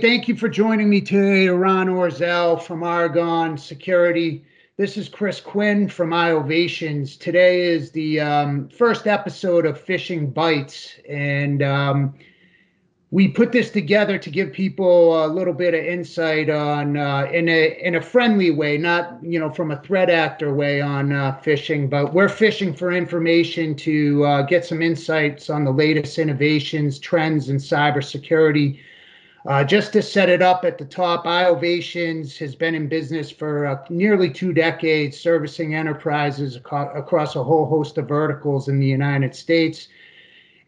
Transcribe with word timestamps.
thank 0.00 0.28
you 0.28 0.34
for 0.34 0.48
joining 0.48 0.88
me 0.88 1.02
today, 1.02 1.46
Eran 1.46 1.88
Orzel 1.88 2.62
from 2.62 2.82
Argon 2.82 3.58
Security. 3.58 4.42
This 4.78 4.96
is 4.96 5.10
Chris 5.10 5.40
Quinn 5.40 5.88
from 5.88 6.10
iOvations. 6.10 7.18
Today 7.18 7.66
is 7.66 7.90
the 7.90 8.18
um, 8.18 8.70
first 8.70 9.06
episode 9.06 9.66
of 9.66 9.84
Phishing 9.84 10.32
Bites, 10.32 10.94
and 11.06 11.62
um, 11.62 12.14
we 13.10 13.28
put 13.28 13.52
this 13.52 13.70
together 13.70 14.16
to 14.16 14.30
give 14.30 14.54
people 14.54 15.22
a 15.22 15.28
little 15.28 15.52
bit 15.52 15.74
of 15.74 15.84
insight 15.84 16.48
on 16.48 16.96
uh, 16.96 17.28
in 17.30 17.50
a 17.50 17.78
in 17.82 17.96
a 17.96 18.00
friendly 18.00 18.50
way, 18.50 18.78
not 18.78 19.18
you 19.22 19.38
know 19.38 19.50
from 19.50 19.70
a 19.70 19.82
threat 19.82 20.08
actor 20.08 20.54
way 20.54 20.80
on 20.80 21.12
uh, 21.12 21.38
phishing, 21.44 21.90
but 21.90 22.14
we're 22.14 22.30
fishing 22.30 22.72
for 22.72 22.90
information 22.90 23.74
to 23.74 24.24
uh, 24.24 24.42
get 24.42 24.64
some 24.64 24.80
insights 24.80 25.50
on 25.50 25.64
the 25.64 25.72
latest 25.72 26.18
innovations, 26.18 26.98
trends 26.98 27.50
in 27.50 27.58
cybersecurity. 27.58 28.80
Uh, 29.46 29.64
just 29.64 29.92
to 29.94 30.02
set 30.02 30.28
it 30.28 30.42
up 30.42 30.64
at 30.66 30.76
the 30.76 30.84
top, 30.84 31.24
iOvations 31.24 32.36
has 32.36 32.54
been 32.54 32.74
in 32.74 32.88
business 32.88 33.30
for 33.30 33.66
uh, 33.66 33.84
nearly 33.88 34.28
two 34.28 34.52
decades, 34.52 35.18
servicing 35.18 35.74
enterprises 35.74 36.56
ac- 36.56 36.90
across 36.94 37.36
a 37.36 37.42
whole 37.42 37.64
host 37.64 37.96
of 37.96 38.06
verticals 38.06 38.68
in 38.68 38.78
the 38.78 38.86
United 38.86 39.34
States. 39.34 39.88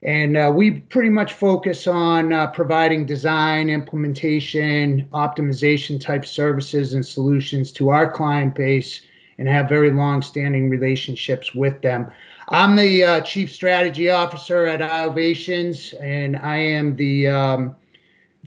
And 0.02 0.36
uh, 0.36 0.50
we 0.54 0.70
pretty 0.70 1.10
much 1.10 1.34
focus 1.34 1.86
on 1.86 2.32
uh, 2.32 2.46
providing 2.48 3.04
design, 3.04 3.68
implementation, 3.68 5.06
optimization 5.12 6.00
type 6.00 6.24
services 6.24 6.94
and 6.94 7.04
solutions 7.04 7.72
to 7.72 7.90
our 7.90 8.10
client 8.10 8.54
base 8.54 9.02
and 9.38 9.46
have 9.48 9.68
very 9.68 9.90
long 9.90 10.22
standing 10.22 10.70
relationships 10.70 11.54
with 11.54 11.80
them. 11.82 12.10
I'm 12.48 12.74
the 12.74 13.04
uh, 13.04 13.20
chief 13.20 13.52
strategy 13.52 14.10
officer 14.10 14.66
at 14.66 14.80
iOvations, 14.80 15.94
and 16.02 16.36
I 16.36 16.56
am 16.56 16.96
the 16.96 17.28
um, 17.28 17.76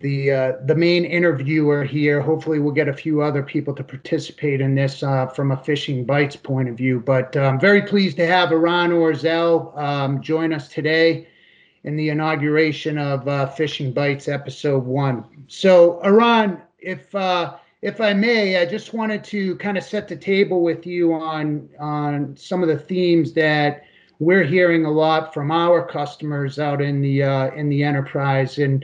the 0.01 0.31
uh, 0.31 0.53
the 0.65 0.75
main 0.75 1.05
interviewer 1.05 1.83
here. 1.83 2.21
Hopefully, 2.21 2.59
we'll 2.59 2.73
get 2.73 2.87
a 2.87 2.93
few 2.93 3.21
other 3.21 3.41
people 3.41 3.73
to 3.75 3.83
participate 3.83 4.61
in 4.61 4.75
this 4.75 5.03
uh, 5.03 5.27
from 5.27 5.51
a 5.51 5.57
Phishing 5.57 6.05
bites 6.05 6.35
point 6.35 6.69
of 6.69 6.75
view. 6.75 6.99
But 6.99 7.35
I'm 7.37 7.59
very 7.59 7.81
pleased 7.81 8.17
to 8.17 8.27
have 8.27 8.51
Eran 8.51 8.91
Orzel 8.91 9.77
um, 9.77 10.21
join 10.21 10.53
us 10.53 10.67
today 10.67 11.27
in 11.85 11.95
the 11.95 12.09
inauguration 12.09 12.97
of 12.97 13.27
uh, 13.27 13.47
Phishing 13.55 13.93
Bytes 13.93 14.27
episode 14.27 14.83
one. 14.83 15.23
So, 15.47 15.99
Eran, 15.99 16.61
if 16.79 17.13
uh, 17.15 17.55
if 17.81 18.01
I 18.01 18.13
may, 18.13 18.57
I 18.57 18.65
just 18.65 18.93
wanted 18.93 19.23
to 19.25 19.55
kind 19.57 19.77
of 19.77 19.83
set 19.83 20.07
the 20.07 20.15
table 20.15 20.61
with 20.61 20.85
you 20.85 21.13
on 21.13 21.69
on 21.79 22.35
some 22.35 22.63
of 22.63 22.67
the 22.67 22.79
themes 22.79 23.33
that 23.33 23.83
we're 24.19 24.43
hearing 24.43 24.85
a 24.85 24.91
lot 24.91 25.33
from 25.33 25.51
our 25.51 25.85
customers 25.85 26.57
out 26.57 26.81
in 26.81 27.01
the 27.01 27.23
uh, 27.23 27.51
in 27.51 27.69
the 27.69 27.83
enterprise, 27.83 28.57
and 28.57 28.83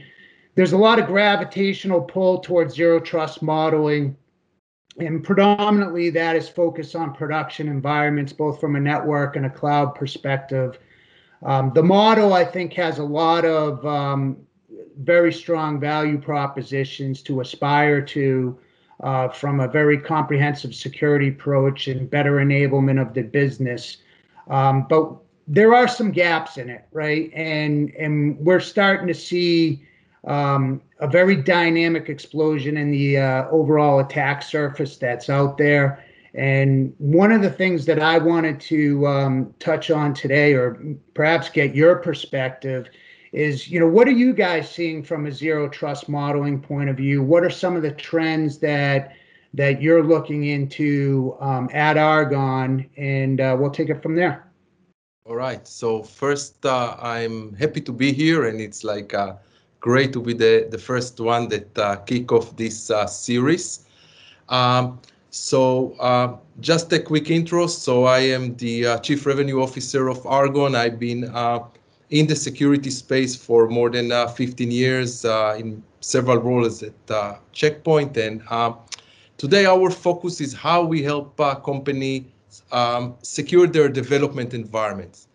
there's 0.55 0.73
a 0.73 0.77
lot 0.77 0.99
of 0.99 1.07
gravitational 1.07 2.01
pull 2.01 2.39
towards 2.39 2.75
zero 2.75 2.99
trust 2.99 3.41
modeling. 3.41 4.15
And 4.99 5.23
predominantly, 5.23 6.09
that 6.11 6.35
is 6.35 6.49
focused 6.49 6.95
on 6.95 7.13
production 7.13 7.67
environments, 7.69 8.33
both 8.33 8.59
from 8.59 8.75
a 8.75 8.79
network 8.79 9.35
and 9.35 9.45
a 9.45 9.49
cloud 9.49 9.95
perspective. 9.95 10.77
Um, 11.43 11.71
the 11.73 11.83
model, 11.83 12.33
I 12.33 12.43
think, 12.43 12.73
has 12.73 12.99
a 12.99 13.03
lot 13.03 13.45
of 13.45 13.85
um, 13.85 14.37
very 14.99 15.31
strong 15.31 15.79
value 15.79 16.19
propositions 16.19 17.21
to 17.23 17.41
aspire 17.41 18.01
to 18.01 18.59
uh, 19.01 19.29
from 19.29 19.61
a 19.61 19.67
very 19.67 19.97
comprehensive 19.97 20.75
security 20.75 21.29
approach 21.29 21.87
and 21.87 22.09
better 22.09 22.33
enablement 22.33 23.01
of 23.01 23.13
the 23.13 23.23
business. 23.23 23.97
Um, 24.49 24.85
but 24.87 25.15
there 25.47 25.73
are 25.73 25.87
some 25.87 26.11
gaps 26.11 26.57
in 26.57 26.69
it, 26.69 26.85
right? 26.91 27.31
And 27.33 27.91
and 27.95 28.37
we're 28.37 28.59
starting 28.59 29.07
to 29.07 29.13
see 29.13 29.83
um, 30.25 30.81
a 30.99 31.07
very 31.07 31.35
dynamic 31.35 32.09
explosion 32.09 32.77
in 32.77 32.91
the 32.91 33.17
uh, 33.17 33.49
overall 33.49 33.99
attack 33.99 34.43
surface 34.43 34.97
that's 34.97 35.29
out 35.29 35.57
there. 35.57 36.03
And 36.33 36.93
one 36.97 37.31
of 37.31 37.41
the 37.41 37.49
things 37.49 37.85
that 37.87 37.99
I 37.99 38.17
wanted 38.17 38.59
to 38.61 39.07
um, 39.07 39.53
touch 39.59 39.91
on 39.91 40.13
today, 40.13 40.53
or 40.53 40.81
perhaps 41.13 41.49
get 41.49 41.75
your 41.75 41.97
perspective, 41.97 42.87
is 43.33 43.69
you 43.69 43.79
know 43.79 43.87
what 43.87 44.07
are 44.07 44.11
you 44.11 44.33
guys 44.33 44.69
seeing 44.69 45.03
from 45.03 45.25
a 45.25 45.31
zero 45.31 45.67
trust 45.69 46.07
modeling 46.07 46.61
point 46.61 46.89
of 46.89 46.97
view? 46.97 47.23
What 47.23 47.43
are 47.43 47.49
some 47.49 47.75
of 47.75 47.81
the 47.81 47.91
trends 47.91 48.59
that 48.59 49.13
that 49.53 49.81
you're 49.81 50.03
looking 50.03 50.45
into 50.45 51.35
um, 51.39 51.69
at 51.73 51.97
Argon, 51.97 52.89
and 52.97 53.41
uh, 53.41 53.55
we'll 53.59 53.71
take 53.71 53.89
it 53.89 54.01
from 54.01 54.15
there. 54.15 54.47
All 55.25 55.35
right. 55.35 55.67
So 55.67 56.03
first, 56.03 56.65
uh, 56.65 56.95
I'm 56.99 57.53
happy 57.55 57.81
to 57.81 57.91
be 57.91 58.11
here, 58.13 58.47
and 58.47 58.59
it's 58.59 58.83
like 58.83 59.13
uh, 59.13 59.35
great 59.81 60.13
to 60.13 60.21
be 60.21 60.33
the 60.33 60.67
the 60.71 60.77
first 60.77 61.19
one 61.19 61.49
that 61.49 61.77
uh, 61.77 61.97
kick 61.97 62.31
off 62.31 62.55
this 62.55 62.89
uh, 62.89 63.05
series. 63.05 63.85
Um, 64.47 64.99
so 65.31 65.93
uh, 65.99 66.35
just 66.59 66.93
a 66.93 66.99
quick 66.99 67.29
intro. 67.29 67.67
So 67.67 68.03
I 68.03 68.19
am 68.19 68.55
the 68.57 68.85
uh, 68.85 68.97
Chief 68.99 69.25
Revenue 69.25 69.61
Officer 69.61 70.07
of 70.09 70.25
Argon. 70.25 70.75
I've 70.75 70.99
been 70.99 71.23
uh, 71.33 71.59
in 72.09 72.27
the 72.27 72.35
security 72.35 72.89
space 72.89 73.35
for 73.35 73.69
more 73.69 73.89
than 73.89 74.11
uh, 74.11 74.27
15 74.27 74.69
years 74.69 75.23
uh, 75.25 75.55
in 75.57 75.81
several 76.01 76.37
roles 76.37 76.83
at 76.83 76.93
uh, 77.09 77.37
Checkpoint. 77.53 78.17
And 78.17 78.41
today 79.37 79.65
our 79.65 79.89
focus 79.89 80.41
is 80.41 80.53
how 80.53 80.83
we 80.83 81.01
help 81.01 81.37
companies 81.63 82.25
um, 82.73 83.15
secure 83.21 83.67
their 83.67 83.87
development 83.87 84.53
environments. 84.53 85.27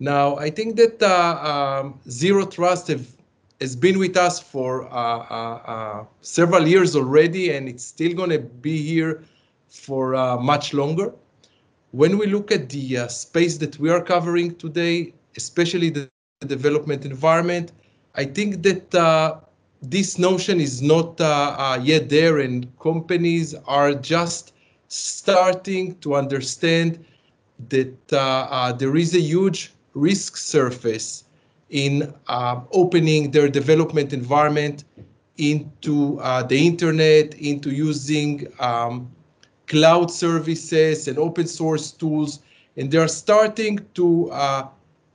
Now, 0.00 0.36
I 0.36 0.50
think 0.50 0.76
that 0.76 1.00
um, 1.02 2.00
Zero 2.08 2.44
Trust 2.44 2.88
have 2.88 3.15
has 3.60 3.76
been 3.76 3.98
with 3.98 4.16
us 4.16 4.40
for 4.40 4.84
uh, 4.84 4.88
uh, 4.92 5.60
uh, 5.66 6.04
several 6.20 6.66
years 6.66 6.94
already, 6.96 7.50
and 7.50 7.68
it's 7.68 7.84
still 7.84 8.12
going 8.14 8.30
to 8.30 8.38
be 8.38 8.82
here 8.82 9.24
for 9.68 10.14
uh, 10.14 10.36
much 10.38 10.74
longer. 10.74 11.12
When 11.92 12.18
we 12.18 12.26
look 12.26 12.50
at 12.52 12.70
the 12.70 12.98
uh, 12.98 13.08
space 13.08 13.58
that 13.58 13.78
we 13.78 13.90
are 13.90 14.02
covering 14.02 14.54
today, 14.56 15.14
especially 15.36 15.90
the 15.90 16.08
development 16.08 16.62
environment, 16.72 17.36
I 17.84 18.24
think 18.24 18.62
that 18.62 18.94
uh, 18.94 19.40
this 19.82 20.18
notion 20.18 20.60
is 20.60 20.82
not 20.82 21.20
uh, 21.20 21.56
uh, 21.58 21.80
yet 21.82 22.08
there, 22.08 22.38
and 22.38 22.66
companies 22.78 23.54
are 23.66 23.94
just 23.94 24.52
starting 24.88 25.96
to 26.00 26.14
understand 26.14 27.04
that 27.68 28.12
uh, 28.12 28.72
there 28.72 28.96
is 28.96 29.14
a 29.14 29.20
huge 29.20 29.72
risk 29.94 30.36
surface 30.36 31.24
in 31.70 32.14
opening 32.72 33.30
their 33.30 33.48
development 33.48 34.12
environment 34.12 34.84
into 35.38 36.16
the 36.48 36.56
internet, 36.56 37.34
into 37.34 37.70
using 37.70 38.46
um, 38.60 39.10
cloud 39.66 40.10
services 40.10 41.08
and 41.08 41.18
open 41.18 41.46
source 41.46 41.90
tools, 41.90 42.40
and 42.76 42.90
they're 42.90 43.08
starting 43.08 43.80
to 43.94 44.30
uh, 44.30 44.68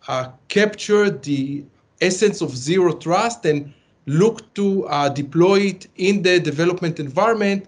uh, 0.08 0.30
capture 0.48 1.10
the 1.10 1.64
essence 2.02 2.42
of 2.42 2.56
zero 2.56 2.94
trust 2.94 3.46
and 3.46 3.72
look 4.08 4.54
to 4.56 4.86
uh, 4.88 5.10
deploy 5.10 5.60
it 5.60 5.88
in 5.98 6.22
the 6.24 6.40
development 6.40 7.00
environment, 7.00 7.68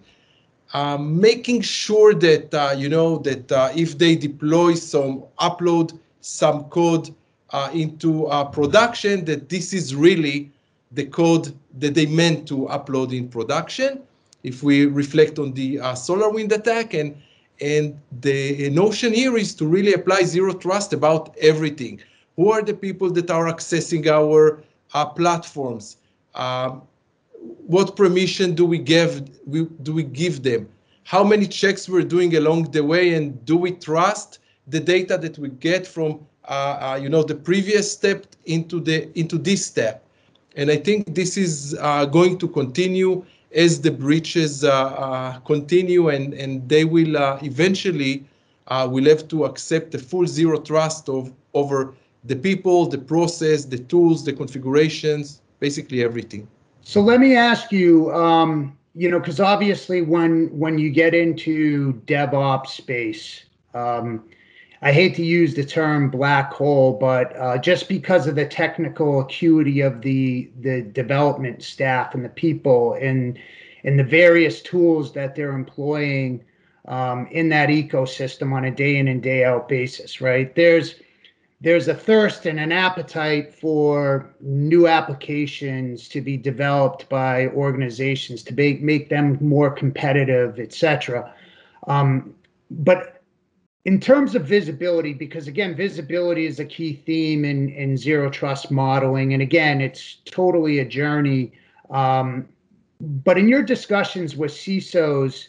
uh, 0.73 0.97
making 0.97 1.61
sure 1.61 2.13
that 2.15 2.53
uh, 2.53 2.73
you 2.75 2.89
know 2.89 3.19
that 3.19 3.51
uh, 3.51 3.69
if 3.75 3.97
they 3.97 4.15
deploy 4.15 4.73
some 4.73 5.23
upload 5.39 5.97
some 6.21 6.63
code 6.65 7.13
into 7.73 8.27
production, 8.51 9.25
that 9.25 9.49
this 9.49 9.73
is 9.73 9.95
really 9.95 10.51
the 10.91 11.05
code 11.05 11.53
that 11.79 11.93
they 11.95 12.05
meant 12.05 12.47
to 12.47 12.67
upload 12.67 13.17
in 13.17 13.27
production 13.27 14.01
if 14.43 14.61
we 14.61 14.85
reflect 14.85 15.39
on 15.39 15.53
the 15.53 15.79
uh, 15.79 15.93
SolarWinds 15.93 16.51
attack 16.51 16.93
and 16.93 17.15
and 17.61 17.97
the 18.21 18.69
notion 18.71 19.13
here 19.13 19.37
is 19.37 19.53
to 19.55 19.65
really 19.65 19.93
apply 19.93 20.23
zero 20.23 20.53
trust 20.53 20.91
about 20.91 21.35
everything. 21.39 22.01
Who 22.35 22.51
are 22.51 22.63
the 22.63 22.73
people 22.73 23.11
that 23.11 23.29
are 23.29 23.45
accessing 23.45 24.07
our 24.07 24.63
uh, 24.93 25.05
platforms? 25.05 25.97
Um, 26.33 26.81
what 27.67 27.95
permission 27.95 28.55
do 28.55 28.65
we 28.65 28.79
give 28.79 29.29
we, 29.45 29.65
do 29.83 29.93
we 29.93 30.03
give 30.03 30.43
them? 30.43 30.67
How 31.03 31.23
many 31.23 31.45
checks 31.45 31.87
we're 31.87 32.09
doing 32.15 32.35
along 32.35 32.71
the 32.71 32.83
way, 32.83 33.13
and 33.13 33.45
do 33.45 33.55
we 33.55 33.71
trust 33.71 34.39
the 34.67 34.79
data 34.79 35.17
that 35.17 35.37
we 35.37 35.49
get 35.49 35.85
from 35.85 36.25
uh, 36.45 36.93
uh 36.93 36.99
you 37.01 37.09
know 37.09 37.23
the 37.23 37.35
previous 37.35 37.91
step 37.91 38.25
into 38.45 38.79
the 38.79 39.09
into 39.17 39.37
this 39.37 39.65
step? 39.65 40.03
And 40.55 40.69
I 40.69 40.77
think 40.77 41.15
this 41.15 41.35
is 41.37 41.75
uh, 41.79 42.05
going 42.05 42.37
to 42.37 42.47
continue 42.47 43.25
as 43.55 43.81
the 43.81 43.91
breaches 43.91 44.63
uh, 44.63 44.71
uh, 44.71 45.39
continue 45.39 46.09
and, 46.09 46.33
and 46.33 46.67
they 46.69 46.85
will 46.85 47.17
uh, 47.17 47.39
eventually 47.41 48.25
will 48.87 49.05
have 49.05 49.27
to 49.27 49.45
accept 49.45 49.91
the 49.91 49.99
full 49.99 50.25
zero 50.25 50.59
trust 50.59 51.09
of 51.09 51.31
over 51.53 51.93
the 52.23 52.35
people, 52.35 52.87
the 52.87 52.97
process, 52.97 53.65
the 53.65 53.77
tools, 53.77 54.23
the 54.23 54.33
configurations, 54.33 55.41
basically 55.59 56.03
everything. 56.03 56.47
So 56.81 57.01
let 57.01 57.19
me 57.19 57.35
ask 57.35 57.71
you, 57.71 58.13
um, 58.13 58.77
you 58.95 59.09
know, 59.09 59.19
because 59.19 59.39
obviously 59.39 60.01
when 60.01 60.47
when 60.57 60.77
you 60.77 60.89
get 60.89 61.13
into 61.13 61.93
DevOps 62.05 62.67
space, 62.67 63.43
um, 63.73 64.23
I 64.83 64.91
hate 64.91 65.15
to 65.15 65.23
use 65.23 65.53
the 65.53 65.63
term 65.63 66.09
black 66.09 66.51
hole, 66.51 66.97
but 66.99 67.33
uh, 67.37 67.57
just 67.57 67.87
because 67.87 68.27
of 68.27 68.35
the 68.35 68.45
technical 68.45 69.21
acuity 69.21 69.79
of 69.79 70.01
the 70.01 70.51
the 70.59 70.81
development 70.81 71.63
staff 71.63 72.13
and 72.13 72.23
the 72.23 72.29
people 72.29 72.93
and 72.95 73.39
and 73.85 73.97
the 73.97 74.03
various 74.03 74.61
tools 74.61 75.13
that 75.13 75.35
they're 75.35 75.53
employing 75.53 76.43
um, 76.89 77.27
in 77.27 77.47
that 77.49 77.69
ecosystem 77.69 78.53
on 78.53 78.65
a 78.65 78.71
day 78.71 78.97
in 78.97 79.07
and 79.07 79.23
day 79.23 79.45
out 79.45 79.69
basis, 79.69 80.19
right? 80.19 80.53
There's 80.53 80.95
there's 81.61 81.87
a 81.87 81.95
thirst 81.95 82.45
and 82.45 82.59
an 82.59 82.73
appetite 82.73 83.55
for 83.55 84.35
new 84.41 84.89
applications 84.89 86.09
to 86.09 86.19
be 86.19 86.35
developed 86.35 87.07
by 87.07 87.47
organizations 87.47 88.43
to 88.43 88.53
make, 88.53 88.81
make 88.81 89.07
them 89.07 89.37
more 89.39 89.71
competitive, 89.71 90.59
et 90.59 90.73
cetera. 90.73 91.33
Um, 91.87 92.35
but 92.69 93.12
in 93.85 93.99
terms 93.99 94.33
of 94.33 94.45
visibility, 94.45 95.13
because 95.13 95.47
again, 95.47 95.75
visibility 95.75 96.45
is 96.45 96.59
a 96.59 96.65
key 96.65 96.93
theme 97.05 97.43
in, 97.43 97.69
in 97.69 97.97
zero 97.97 98.29
trust 98.29 98.71
modeling. 98.71 99.33
And 99.33 99.41
again, 99.41 99.81
it's 99.81 100.17
totally 100.25 100.79
a 100.79 100.85
journey. 100.85 101.51
Um, 101.89 102.47
but 103.01 103.37
in 103.37 103.49
your 103.49 103.61
discussions 103.61 104.37
with 104.37 104.51
CISOs, 104.51 105.47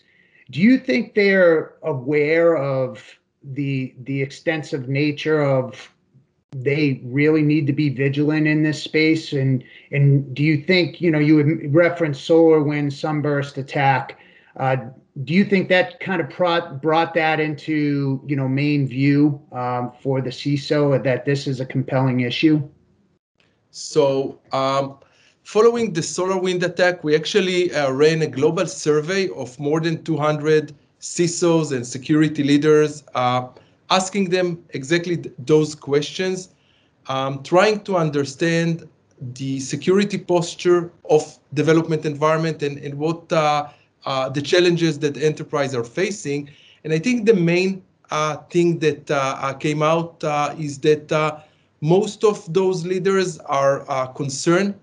do 0.50 0.60
you 0.60 0.78
think 0.78 1.14
they're 1.14 1.74
aware 1.82 2.56
of 2.56 3.02
the 3.42 3.94
the 4.04 4.22
extensive 4.22 4.88
nature 4.88 5.42
of 5.42 5.90
they 6.54 7.00
really 7.04 7.42
need 7.42 7.66
to 7.66 7.72
be 7.72 7.88
vigilant 7.88 8.46
in 8.46 8.62
this 8.62 8.82
space? 8.82 9.32
And 9.32 9.62
and 9.92 10.34
do 10.34 10.42
you 10.42 10.60
think 10.60 11.00
you 11.00 11.10
know 11.10 11.18
you 11.18 11.36
would 11.36 11.74
reference 11.74 12.20
SolarWind 12.20 12.92
sunburst 12.92 13.56
attack? 13.56 14.18
Uh, 14.56 14.76
do 15.22 15.32
you 15.32 15.44
think 15.44 15.68
that 15.68 16.00
kind 16.00 16.20
of 16.20 16.28
brought 16.30 16.82
brought 16.82 17.14
that 17.14 17.38
into 17.38 18.20
you 18.26 18.34
know 18.34 18.48
main 18.48 18.88
view 18.88 19.40
um, 19.52 19.92
for 20.02 20.20
the 20.20 20.30
CISO 20.30 21.02
that 21.04 21.24
this 21.24 21.46
is 21.46 21.60
a 21.60 21.66
compelling 21.66 22.20
issue? 22.20 22.62
So. 23.70 24.40
Um, 24.52 24.98
following 25.44 25.92
the 25.92 26.00
SolarWind 26.00 26.62
attack, 26.62 27.04
we 27.04 27.14
actually 27.14 27.72
uh, 27.74 27.90
ran 27.92 28.22
a 28.22 28.26
global 28.26 28.66
survey 28.66 29.28
of 29.36 29.60
more 29.60 29.78
than 29.78 30.02
200 30.02 30.74
CISOs 31.00 31.70
and 31.76 31.86
security 31.86 32.42
leaders 32.42 33.04
uh, 33.14 33.48
asking 33.90 34.30
them 34.30 34.64
exactly 34.70 35.16
th- 35.18 35.34
those 35.38 35.74
questions, 35.74 36.48
um, 37.08 37.42
trying 37.42 37.80
to 37.80 37.96
understand 37.96 38.88
the 39.34 39.60
security 39.60 40.18
posture 40.18 40.90
of 41.10 41.38
development 41.52 42.04
environment 42.06 42.62
and, 42.62 42.78
and 42.78 42.94
what 42.94 43.30
uh, 43.32 43.68
uh, 44.06 44.28
the 44.28 44.42
challenges 44.42 44.98
that 45.00 45.16
enterprise 45.16 45.74
are 45.74 45.84
facing. 45.84 46.50
And 46.84 46.92
I 46.92 46.98
think 46.98 47.26
the 47.26 47.34
main 47.34 47.82
uh, 48.10 48.36
thing 48.50 48.78
that 48.80 49.10
uh, 49.10 49.36
uh, 49.40 49.52
came 49.54 49.82
out 49.82 50.22
uh, 50.22 50.54
is 50.58 50.78
that 50.80 51.42
most 51.80 52.24
of 52.24 52.52
those 52.52 52.84
leaders 52.84 53.38
are 53.38 54.12
concerned 54.14 54.74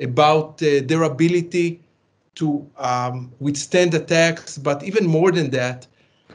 about 0.00 0.58
their 0.58 1.02
ability 1.02 1.80
to 2.34 2.68
um, 2.78 3.30
withstand 3.40 3.94
attacks, 3.94 4.58
but 4.58 4.82
even 4.82 5.06
more 5.06 5.30
than 5.30 5.50
that, 5.50 5.86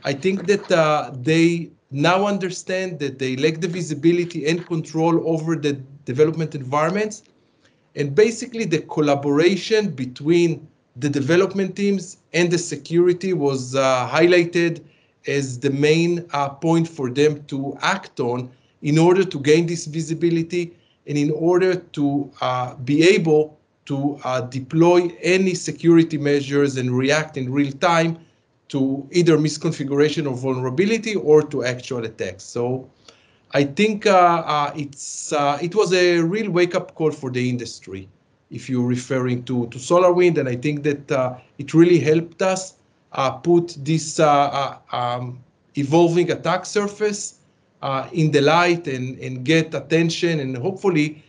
I 0.03 0.13
think 0.13 0.45
that 0.47 0.67
they 1.23 1.71
now 1.91 2.25
understand 2.27 2.99
that 2.99 3.17
they 3.19 3.35
lack 3.35 3.61
the 3.61 3.67
visibility 3.67 4.47
and 4.47 4.65
control 4.65 5.27
over 5.27 5.55
the 5.55 5.73
development 6.05 6.55
environments. 6.55 7.23
And 7.95 8.13
basically, 8.13 8.65
the 8.65 8.79
collaboration 8.81 9.89
between 9.89 10.67
the 10.99 11.09
development 11.09 11.75
teams 11.75 12.17
and 12.33 12.51
the 12.51 12.57
security 12.57 13.33
was 13.33 13.75
uh, 13.75 14.07
highlighted 14.11 14.81
as 15.27 15.59
the 15.59 15.69
main 15.69 16.25
uh, 16.33 16.49
point 16.49 16.87
for 16.87 17.09
them 17.09 17.43
to 17.45 17.77
act 17.81 18.19
on 18.19 18.49
in 18.81 18.97
order 18.97 19.23
to 19.23 19.39
gain 19.39 19.67
this 19.67 19.85
visibility 19.85 20.73
and 21.05 21.17
in 21.17 21.31
order 21.31 21.75
to 21.75 22.31
uh, 22.41 22.73
be 22.75 23.03
able 23.07 23.57
to 23.85 24.19
uh, 24.23 24.41
deploy 24.41 25.09
any 25.21 25.53
security 25.53 26.17
measures 26.17 26.77
and 26.77 26.91
react 26.97 27.37
in 27.37 27.51
real 27.51 27.71
time 27.73 28.17
to 28.67 29.07
either 29.11 29.37
misconfiguration 29.37 30.29
or 30.29 30.35
vulnerability 30.35 31.15
or 31.15 31.41
to 31.41 31.63
actual 31.63 32.03
attacks. 32.03 32.43
So 32.43 32.89
I 33.51 33.63
think 33.63 34.05
uh, 34.05 34.43
uh, 34.45 34.73
it's 34.75 35.31
it 35.61 35.73
was 35.73 35.93
a 35.93 36.19
real 36.19 36.51
wake 36.51 36.75
up 36.75 36.95
call 36.95 37.11
for 37.11 37.29
the 37.31 37.49
industry. 37.49 38.09
If 38.49 38.69
you're 38.69 38.87
referring 38.87 39.43
to 39.43 39.67
to 39.67 39.77
SolarWind, 39.77 40.37
and 40.37 40.47
I 40.47 40.55
think 40.55 40.83
that 40.83 41.11
uh, 41.11 41.35
it 41.57 41.73
really 41.73 41.99
helped 41.99 42.41
us 42.41 42.75
uh, 43.11 43.31
put 43.31 43.77
this 43.79 44.19
uh, 44.19 44.77
um, 44.91 45.39
evolving 45.75 46.31
attack 46.31 46.65
surface 46.65 47.35
in 48.11 48.31
the 48.31 48.41
light 48.41 48.87
and 48.87 49.19
and 49.19 49.43
get 49.45 49.73
attention 49.73 50.39
and 50.39 50.57
hopefully 50.57 51.23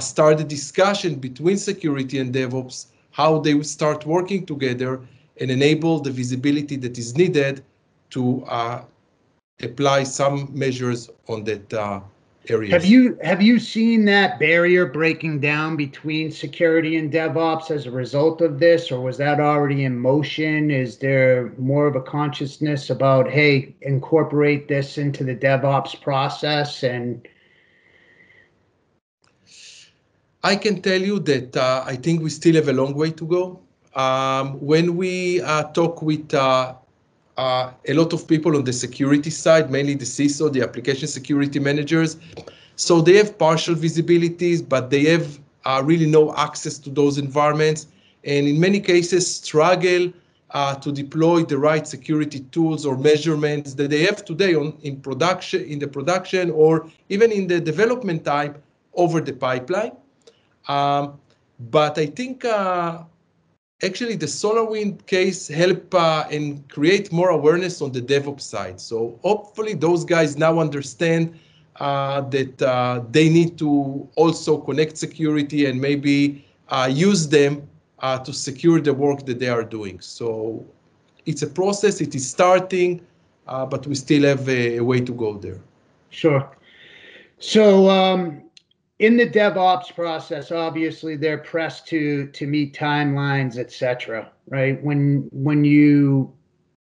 start 0.00 0.40
a 0.40 0.44
discussion 0.44 1.16
between 1.16 1.56
security 1.56 2.18
and 2.18 2.32
DevOps 2.34 2.86
how 3.12 3.38
they 3.38 3.54
will 3.54 3.64
start 3.64 4.06
working 4.06 4.44
together 4.44 5.00
and 5.40 5.50
enable 5.50 6.00
the 6.00 6.10
visibility 6.10 6.76
that 6.76 6.98
is 6.98 7.16
needed 7.16 7.62
to 8.10 8.44
uh, 8.44 8.82
apply 9.62 10.02
some 10.02 10.48
measures 10.52 11.08
on 11.28 11.44
that 11.44 11.72
uh, 12.50 12.54
area. 12.54 12.70
Have 12.70 12.84
you 12.84 13.18
have 13.22 13.42
you 13.42 13.58
seen 13.58 14.04
that 14.06 14.38
barrier 14.38 14.86
breaking 14.86 15.40
down 15.40 15.76
between 15.76 16.30
security 16.30 16.96
and 16.96 17.12
DevOps 17.12 17.70
as 17.70 17.86
a 17.86 17.90
result 17.90 18.40
of 18.40 18.58
this, 18.58 18.90
or 18.90 19.00
was 19.00 19.18
that 19.18 19.40
already 19.40 19.84
in 19.84 19.98
motion? 19.98 20.70
Is 20.70 20.98
there 20.98 21.52
more 21.58 21.86
of 21.86 21.96
a 21.96 22.02
consciousness 22.02 22.90
about 22.90 23.30
hey, 23.30 23.74
incorporate 23.82 24.68
this 24.68 24.98
into 24.98 25.24
the 25.24 25.34
DevOps 25.34 26.00
process 26.00 26.82
and 26.82 27.26
I 30.44 30.56
can 30.56 30.82
tell 30.82 31.00
you 31.00 31.20
that 31.20 31.56
uh, 31.56 31.84
I 31.86 31.94
think 31.96 32.22
we 32.22 32.30
still 32.30 32.54
have 32.56 32.68
a 32.68 32.72
long 32.72 32.94
way 32.94 33.10
to 33.12 33.26
go. 33.26 33.60
Um, 33.94 34.54
when 34.54 34.96
we 34.96 35.40
uh, 35.40 35.64
talk 35.72 36.02
with 36.02 36.34
uh, 36.34 36.74
uh, 37.36 37.72
a 37.88 37.94
lot 37.94 38.12
of 38.12 38.26
people 38.28 38.56
on 38.56 38.64
the 38.64 38.72
security 38.72 39.30
side, 39.30 39.70
mainly 39.70 39.94
the 39.94 40.04
CISO, 40.04 40.52
the 40.52 40.62
application 40.62 41.08
security 41.08 41.58
managers, 41.58 42.16
so 42.76 43.00
they 43.00 43.16
have 43.16 43.38
partial 43.38 43.74
visibilities, 43.74 44.66
but 44.66 44.90
they 44.90 45.04
have 45.04 45.38
uh, 45.64 45.82
really 45.84 46.06
no 46.06 46.34
access 46.36 46.78
to 46.78 46.90
those 46.90 47.18
environments, 47.18 47.86
and 48.24 48.46
in 48.46 48.58
many 48.58 48.80
cases 48.80 49.32
struggle 49.34 50.12
uh, 50.50 50.74
to 50.76 50.92
deploy 50.92 51.42
the 51.42 51.56
right 51.56 51.86
security 51.86 52.40
tools 52.50 52.84
or 52.84 52.96
measurements 52.96 53.74
that 53.74 53.88
they 53.88 54.02
have 54.02 54.24
today 54.24 54.54
on 54.54 54.76
in 54.82 55.00
production, 55.00 55.62
in 55.64 55.78
the 55.78 55.88
production, 55.88 56.50
or 56.50 56.90
even 57.08 57.32
in 57.32 57.46
the 57.46 57.60
development 57.60 58.24
time 58.24 58.54
over 58.94 59.20
the 59.20 59.32
pipeline. 59.32 59.92
Um, 60.68 61.18
but 61.70 61.98
I 61.98 62.06
think 62.06 62.44
uh, 62.44 63.04
actually 63.82 64.16
the 64.16 64.26
SolarWind 64.26 65.06
case 65.06 65.48
help 65.48 65.94
uh, 65.94 66.24
and 66.30 66.66
create 66.68 67.12
more 67.12 67.30
awareness 67.30 67.82
on 67.82 67.92
the 67.92 68.00
DevOps 68.00 68.42
side. 68.42 68.80
So 68.80 69.18
hopefully 69.22 69.74
those 69.74 70.04
guys 70.04 70.36
now 70.36 70.58
understand 70.58 71.38
uh, 71.76 72.20
that 72.22 72.62
uh, 72.62 73.02
they 73.10 73.28
need 73.28 73.58
to 73.58 74.08
also 74.16 74.58
connect 74.58 74.96
security 74.98 75.66
and 75.66 75.80
maybe 75.80 76.44
uh, 76.68 76.88
use 76.90 77.28
them 77.28 77.68
uh, 78.00 78.18
to 78.18 78.32
secure 78.32 78.80
the 78.80 78.92
work 78.92 79.26
that 79.26 79.38
they 79.38 79.48
are 79.48 79.64
doing. 79.64 80.00
So 80.00 80.64
it's 81.26 81.42
a 81.42 81.46
process, 81.46 82.00
it 82.00 82.14
is 82.14 82.28
starting, 82.28 83.00
uh, 83.46 83.66
but 83.66 83.86
we 83.86 83.94
still 83.94 84.24
have 84.24 84.48
a, 84.48 84.78
a, 84.78 84.84
way 84.84 85.00
to 85.00 85.12
go 85.12 85.36
there. 85.38 85.60
Sure. 86.10 86.48
So 87.38 87.88
um, 87.88 88.42
in 89.02 89.16
the 89.16 89.26
DevOps 89.26 89.92
process, 89.92 90.52
obviously 90.52 91.16
they're 91.16 91.38
pressed 91.38 91.88
to 91.88 92.28
to 92.28 92.46
meet 92.46 92.72
timelines, 92.72 93.58
etc. 93.58 94.30
Right? 94.48 94.82
When 94.82 95.28
when 95.32 95.64
you 95.64 96.32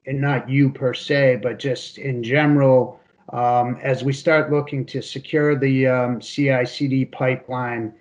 and 0.07 0.19
not 0.19 0.49
you 0.49 0.71
per 0.71 0.95
se, 0.95 1.39
but 1.43 1.59
just 1.59 1.99
in 1.99 2.23
general, 2.23 2.99
um, 3.33 3.77
as 3.83 4.03
we 4.03 4.13
start 4.13 4.51
looking 4.51 4.83
to 4.87 5.01
secure 5.01 5.55
the 5.55 5.85
um, 5.85 6.19
CI/CD 6.19 7.05
pipeline, 7.05 7.93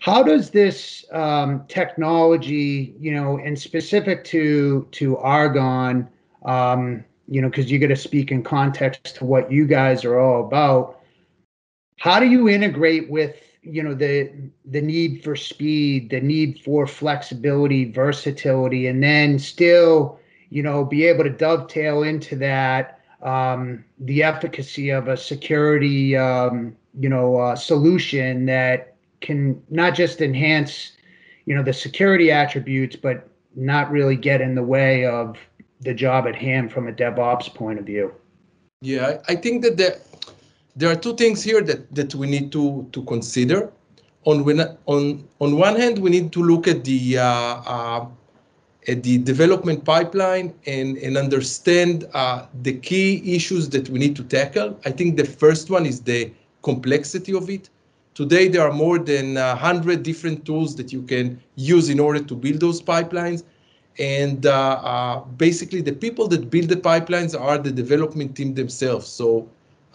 how 0.00 0.22
does 0.22 0.50
this 0.50 1.06
um, 1.10 1.64
technology, 1.66 2.94
you 3.00 3.14
know, 3.14 3.38
and 3.38 3.58
specific 3.58 4.22
to 4.24 4.86
to 4.90 5.16
Argon, 5.16 6.06
um, 6.44 7.02
you 7.26 7.40
know, 7.40 7.48
because 7.48 7.70
you 7.70 7.78
got 7.78 7.86
to 7.86 7.96
speak 7.96 8.30
in 8.32 8.42
context 8.42 9.16
to 9.16 9.24
what 9.24 9.50
you 9.50 9.66
guys 9.66 10.04
are 10.04 10.18
all 10.18 10.44
about 10.44 10.97
how 11.98 12.18
do 12.18 12.26
you 12.26 12.48
integrate 12.48 13.10
with 13.10 13.36
you 13.62 13.82
know 13.82 13.94
the 13.94 14.32
the 14.64 14.80
need 14.80 15.22
for 15.22 15.36
speed 15.36 16.10
the 16.10 16.20
need 16.20 16.60
for 16.64 16.86
flexibility 16.86 17.90
versatility 17.90 18.86
and 18.86 19.02
then 19.02 19.38
still 19.38 20.18
you 20.50 20.62
know 20.62 20.84
be 20.84 21.04
able 21.04 21.24
to 21.24 21.30
dovetail 21.30 22.02
into 22.02 22.36
that 22.36 23.00
um, 23.22 23.84
the 23.98 24.22
efficacy 24.22 24.90
of 24.90 25.08
a 25.08 25.16
security 25.16 26.16
um, 26.16 26.76
you 26.98 27.08
know 27.08 27.36
uh, 27.36 27.56
solution 27.56 28.46
that 28.46 28.94
can 29.20 29.60
not 29.70 29.94
just 29.94 30.20
enhance 30.20 30.92
you 31.46 31.54
know 31.54 31.62
the 31.62 31.72
security 31.72 32.30
attributes 32.30 32.96
but 32.96 33.28
not 33.56 33.90
really 33.90 34.16
get 34.16 34.40
in 34.40 34.54
the 34.54 34.62
way 34.62 35.04
of 35.04 35.36
the 35.80 35.94
job 35.94 36.26
at 36.26 36.34
hand 36.34 36.72
from 36.72 36.88
a 36.88 36.92
devops 36.92 37.52
point 37.52 37.78
of 37.78 37.86
view? 37.86 38.12
Yeah, 38.80 39.18
I 39.28 39.34
think 39.34 39.62
that 39.64 39.76
there, 39.76 39.98
there 40.78 40.90
are 40.92 40.96
two 40.96 41.14
things 41.16 41.42
here 41.42 41.60
that, 41.60 41.92
that 41.92 42.14
we 42.14 42.28
need 42.28 42.52
to, 42.52 42.88
to 42.92 43.02
consider. 43.02 43.70
On, 44.24 44.48
on, 44.86 45.28
on 45.40 45.58
one 45.58 45.74
hand, 45.74 45.98
we 45.98 46.08
need 46.08 46.32
to 46.32 46.42
look 46.42 46.68
at 46.68 46.84
the, 46.84 47.18
uh, 47.18 47.24
uh, 47.24 48.06
at 48.86 49.02
the 49.02 49.18
development 49.18 49.84
pipeline 49.84 50.54
and, 50.66 50.96
and 50.98 51.16
understand 51.16 52.06
uh, 52.14 52.46
the 52.62 52.74
key 52.74 53.34
issues 53.34 53.68
that 53.70 53.88
we 53.88 53.98
need 53.98 54.14
to 54.16 54.22
tackle. 54.22 54.78
I 54.84 54.92
think 54.92 55.16
the 55.16 55.24
first 55.24 55.68
one 55.68 55.84
is 55.84 56.00
the 56.00 56.30
complexity 56.62 57.34
of 57.34 57.50
it. 57.50 57.70
Today, 58.14 58.46
there 58.46 58.62
are 58.62 58.72
more 58.72 59.00
than 59.00 59.34
100 59.34 60.04
different 60.04 60.44
tools 60.44 60.76
that 60.76 60.92
you 60.92 61.02
can 61.02 61.40
use 61.56 61.88
in 61.88 61.98
order 61.98 62.20
to 62.20 62.34
build 62.36 62.60
those 62.60 62.80
pipelines. 62.80 63.42
And 63.98 64.46
uh, 64.46 64.52
uh, 64.52 65.24
basically, 65.24 65.80
the 65.80 65.92
people 65.92 66.28
that 66.28 66.50
build 66.50 66.68
the 66.68 66.76
pipelines 66.76 67.38
are 67.38 67.58
the 67.58 67.72
development 67.72 68.36
team 68.36 68.54
themselves. 68.54 69.08
So 69.08 69.48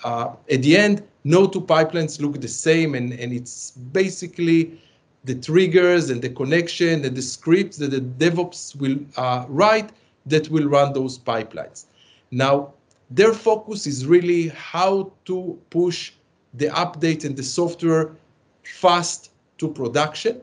uh, 0.04 0.36
at 0.50 0.62
the 0.62 0.78
end, 0.78 1.04
no 1.24 1.48
two 1.48 1.62
pipelines 1.62 2.20
look 2.22 2.40
the 2.40 2.48
same, 2.48 2.96
and, 2.96 3.14
and 3.14 3.34
it's 3.34 3.72
basically 3.72 4.80
the 5.24 5.36
triggers 5.36 6.10
and 6.10 6.22
the 6.22 6.30
connection 6.30 7.06
and 7.06 7.16
the 7.16 7.22
scripts 7.22 7.78
that 7.78 7.92
the 7.92 8.02
DevOps 8.02 8.76
will 8.76 9.00
uh, 9.16 9.46
write 9.48 9.92
that 10.26 10.50
will 10.50 10.68
run 10.68 10.94
those 10.94 11.18
pipelines. 11.18 11.86
Now, 12.32 12.74
their 13.10 13.34
focus 13.34 13.88
is 13.88 14.06
really 14.06 14.50
how 14.50 15.12
to 15.26 15.60
push 15.70 16.12
the 16.54 16.68
update 16.68 17.26
and 17.26 17.36
the 17.36 17.44
software 17.44 18.16
fast 18.64 19.32
to 19.60 19.68
production. 19.68 20.42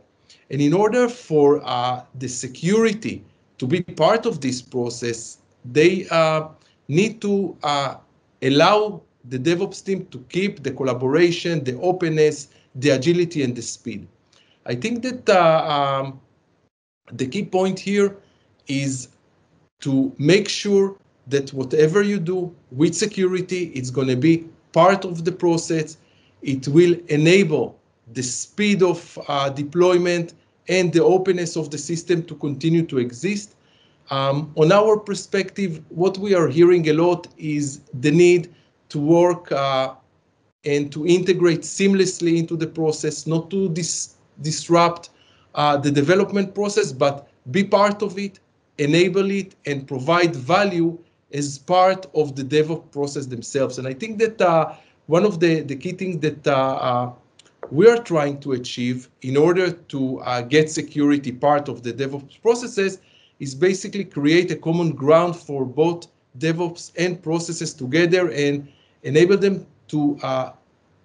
And 0.51 0.61
in 0.61 0.73
order 0.73 1.09
for 1.09 1.61
uh, 1.65 2.03
the 2.19 2.29
security 2.29 3.25
to 3.59 3.67
be 3.67 3.83
part 3.83 4.27
of 4.27 4.41
this 4.41 4.63
process, 4.63 5.39
they 5.65 6.07
uh, 6.11 6.49
need 6.89 7.21
to 7.23 7.57
uh, 7.63 7.97
allow 8.43 9.03
the 9.29 9.39
DevOps 9.39 9.85
team 9.85 10.07
to 10.07 10.19
keep 10.29 10.63
the 10.63 10.71
collaboration, 10.71 11.63
the 11.65 11.79
openness, 11.81 12.49
the 12.75 12.91
agility, 12.91 13.43
and 13.43 13.55
the 13.55 13.63
speed. 13.63 14.07
I 14.67 14.75
think 14.75 15.03
that 15.03 15.29
uh, 15.29 16.03
um, 16.05 16.21
the 17.13 17.27
key 17.27 17.45
point 17.45 17.79
here 17.79 18.17
is 18.69 19.09
to 19.81 20.15
make 20.19 20.49
sure 20.49 20.97
that 21.27 21.53
whatever 21.53 22.03
you 22.03 22.19
do 22.19 22.55
with 22.71 22.95
security, 22.95 23.73
it's 23.75 23.91
going 23.91 24.09
to 24.09 24.17
be 24.17 24.49
part 24.73 25.05
of 25.05 25.25
the 25.25 25.33
process. 25.33 25.97
It 26.43 26.69
will 26.69 26.97
enable 27.09 27.79
the 28.13 28.23
speed 28.23 28.83
of 28.83 29.19
uh, 29.29 29.51
deployment 29.51 30.35
and 30.69 30.93
the 30.93 31.03
openness 31.03 31.57
of 31.57 31.71
the 31.71 31.79
system 31.79 32.23
to 32.25 32.35
continue 32.37 32.85
to 32.87 32.99
exist. 32.99 33.55
Um, 34.11 34.53
on 34.57 34.73
our 34.73 34.97
perspective, 34.97 35.83
what 35.89 36.19
we 36.19 36.35
are 36.35 36.49
hearing 36.49 36.89
a 36.89 36.93
lot 36.93 37.29
is 37.39 37.81
the 38.01 38.11
need 38.11 38.53
to 38.91 38.99
work 38.99 39.51
uh, 39.53 39.95
and 40.65 40.93
to 40.93 41.07
integrate 41.07 41.61
seamlessly 41.61 42.37
into 42.37 42.57
the 42.57 42.67
process, 42.67 43.27
not 43.27 43.51
to 43.51 43.69
dis 43.71 44.17
disrupt 44.43 45.11
uh, 45.55 45.77
the 45.77 45.91
development 45.91 46.55
process, 46.55 46.93
but 46.93 47.29
be 47.51 47.65
part 47.65 48.03
of 48.03 48.19
it, 48.19 48.41
enable 48.79 49.31
it, 49.31 49.55
and 49.67 49.87
provide 49.87 50.35
value 50.35 50.99
as 51.33 51.59
part 51.59 52.07
of 52.15 52.37
the 52.37 52.43
DevOps 52.43 52.91
process 52.91 53.27
themselves. 53.27 53.79
And 53.79 53.87
I 53.87 53.95
think 53.95 54.19
that 54.19 54.41
uh, 54.41 54.75
one 55.07 55.25
of 55.25 55.41
the, 55.41 55.61
the 55.61 55.77
key 55.77 55.93
things 55.93 56.21
that 56.21 56.47
uh, 56.47 56.53
uh, 56.53 57.13
we 57.71 57.89
are 57.89 57.99
trying 58.03 58.41
to 58.41 58.53
achieve 58.53 59.09
in 59.23 59.37
order 59.37 59.71
to 59.71 60.21
uh, 60.21 60.43
get 60.43 60.71
security 60.71 61.33
part 61.33 61.69
of 61.69 61.83
the 61.83 61.93
DevOps 61.93 62.41
processes 62.43 62.99
is 63.39 63.55
basically 63.55 64.05
create 64.05 64.51
a 64.51 64.57
common 64.57 64.93
ground 64.93 65.37
for 65.37 65.65
both 65.65 66.07
DevOps 66.39 66.93
and 66.99 67.23
processes 67.23 67.75
together 67.75 68.31
and 68.31 68.69
enable 69.03 69.37
them 69.37 69.67
to 69.89 70.19
uh, 70.23 70.27
uh, 70.27 70.53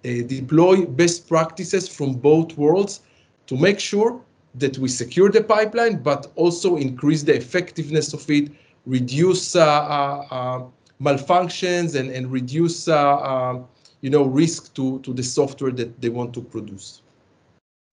deploy 0.02 0.84
best 0.86 1.28
practices 1.28 1.88
from 1.88 2.14
both 2.14 2.56
worlds 2.56 3.00
to 3.46 3.56
make 3.56 3.80
sure 3.80 4.20
that 4.54 4.78
we 4.78 4.88
secure 4.88 5.30
the 5.30 5.42
pipeline, 5.42 6.02
but 6.02 6.32
also 6.36 6.76
increase 6.76 7.22
the 7.22 7.34
effectiveness 7.34 8.12
of 8.12 8.28
it, 8.30 8.50
reduce 8.86 9.56
uh, 9.56 9.62
uh, 9.62 10.26
uh 10.30 10.64
malfunctions, 11.00 11.98
and, 11.98 12.10
and 12.10 12.32
reduce 12.32 12.88
uh, 12.88 13.58
you 14.00 14.10
know 14.10 14.24
risk 14.24 14.72
to, 14.74 14.98
to 15.00 15.12
the 15.12 15.22
software 15.22 15.72
that 15.72 16.00
they 16.00 16.08
want 16.08 16.32
to 16.32 16.40
produce. 16.40 17.02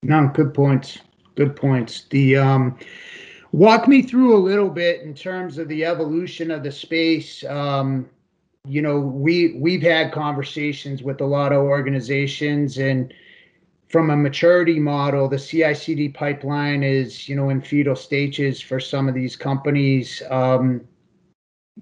No, 0.03 0.29
good 0.33 0.53
points. 0.53 0.99
Good 1.35 1.55
points. 1.55 2.05
The 2.11 2.37
um, 2.37 2.77
walk 3.51 3.87
me 3.87 4.01
through 4.01 4.35
a 4.35 4.41
little 4.41 4.69
bit 4.69 5.01
in 5.01 5.13
terms 5.15 5.57
of 5.57 5.67
the 5.67 5.83
evolution 5.85 6.51
of 6.51 6.63
the 6.63 6.71
space. 6.71 7.43
Um, 7.45 8.09
you 8.65 8.81
know, 8.81 8.99
we 8.99 9.57
we've 9.59 9.81
had 9.81 10.13
conversations 10.13 11.03
with 11.03 11.19
a 11.19 11.25
lot 11.25 11.51
of 11.51 11.59
organizations 11.59 12.77
and 12.77 13.13
from 13.89 14.09
a 14.09 14.15
maturity 14.15 14.79
model, 14.79 15.27
the 15.27 15.37
CI/CD 15.37 16.09
pipeline 16.09 16.81
is, 16.81 17.29
you 17.29 17.35
know, 17.35 17.49
in 17.49 17.61
fetal 17.61 17.95
stages 17.95 18.59
for 18.59 18.79
some 18.79 19.07
of 19.07 19.13
these 19.13 19.35
companies. 19.35 20.23
Um, 20.31 20.81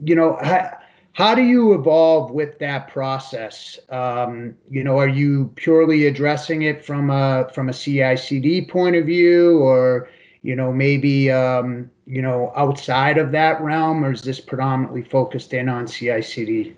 you 0.03 0.15
know, 0.15 0.37
how, 0.41 0.77
how 1.13 1.35
do 1.35 1.43
you 1.43 1.73
evolve 1.73 2.31
with 2.31 2.57
that 2.59 2.89
process? 2.89 3.79
Um, 3.89 4.55
you 4.69 4.83
know, 4.83 4.97
are 4.97 5.07
you 5.07 5.53
purely 5.55 6.07
addressing 6.07 6.63
it 6.63 6.83
from 6.83 7.11
a 7.11 7.49
from 7.53 7.69
a 7.69 7.73
CI/CD 7.73 8.65
point 8.65 8.95
of 8.95 9.05
view, 9.05 9.59
or 9.59 10.09
you 10.43 10.55
know, 10.55 10.71
maybe 10.71 11.31
um, 11.31 11.89
you 12.05 12.21
know 12.21 12.51
outside 12.55 13.17
of 13.17 13.31
that 13.31 13.61
realm, 13.61 14.03
or 14.03 14.11
is 14.11 14.21
this 14.21 14.39
predominantly 14.39 15.03
focused 15.03 15.53
in 15.53 15.69
on 15.69 15.87
CI/CD? 15.87 16.75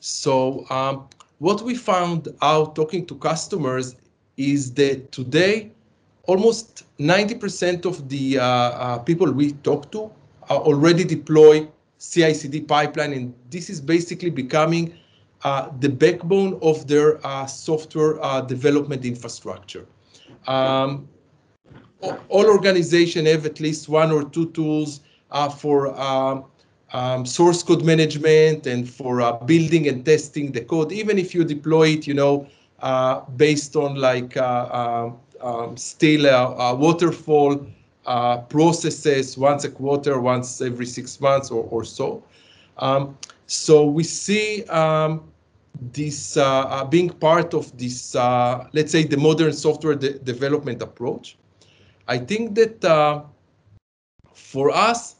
So 0.00 0.64
um, 0.70 1.08
what 1.38 1.62
we 1.62 1.74
found 1.74 2.28
out 2.42 2.74
talking 2.74 3.06
to 3.06 3.14
customers 3.16 3.96
is 4.36 4.72
that 4.74 5.12
today 5.12 5.72
almost 6.24 6.84
90% 6.98 7.84
of 7.84 8.08
the 8.08 8.38
uh, 8.38 8.44
uh, 8.44 8.98
people 8.98 9.30
we 9.30 9.52
talk 9.68 9.90
to 9.92 10.10
are 10.48 10.60
already 10.60 11.04
deploy 11.04 11.66
CI/CD 11.98 12.62
pipeline, 12.62 13.12
and 13.12 13.34
this 13.50 13.68
is 13.68 13.80
basically 13.80 14.30
becoming 14.30 14.94
uh, 15.44 15.70
the 15.80 15.88
backbone 15.88 16.58
of 16.62 16.86
their 16.86 17.24
uh, 17.26 17.46
software 17.46 18.22
uh, 18.24 18.40
development 18.40 19.04
infrastructure. 19.04 19.86
Um, 20.46 21.08
all 22.28 22.46
organizations 22.46 23.28
have 23.28 23.46
at 23.46 23.60
least 23.60 23.88
one 23.88 24.10
or 24.10 24.24
two 24.24 24.50
tools 24.50 25.00
uh, 25.30 25.48
for 25.48 25.98
um, 26.00 26.44
um, 26.92 27.24
source 27.24 27.62
code 27.62 27.84
management 27.84 28.66
and 28.66 28.88
for 28.88 29.20
uh, 29.20 29.32
building 29.32 29.88
and 29.88 30.04
testing 30.04 30.50
the 30.52 30.60
code. 30.60 30.92
Even 30.92 31.18
if 31.18 31.34
you 31.34 31.44
deploy 31.44 31.88
it, 31.88 32.06
you 32.06 32.14
know, 32.14 32.46
uh, 32.80 33.20
based 33.36 33.76
on 33.76 33.94
like 33.96 34.36
uh, 34.36 34.68
um, 34.72 35.18
um 35.40 35.76
still 35.76 36.26
a, 36.26 36.74
waterfall 36.74 37.66
processes 38.48 39.38
once 39.38 39.64
a 39.64 39.70
quarter, 39.70 40.20
once 40.20 40.60
every 40.60 40.86
six 40.86 41.20
months 41.20 41.50
or, 41.50 41.64
or 41.70 41.84
so. 41.84 42.22
Um, 42.78 43.16
so 43.46 43.84
we 43.84 44.02
see 44.04 44.64
um, 44.64 45.30
this 45.92 46.36
being 46.88 47.10
part 47.10 47.54
of 47.54 47.76
this, 47.78 48.14
let's 48.14 48.90
say, 48.92 49.04
the 49.04 49.16
modern 49.16 49.52
software 49.52 49.94
de 49.94 50.18
development 50.18 50.82
approach. 50.82 51.36
I 52.10 52.18
think 52.18 52.56
that 52.56 52.84
uh, 52.84 53.22
for 54.34 54.70
us, 54.72 55.14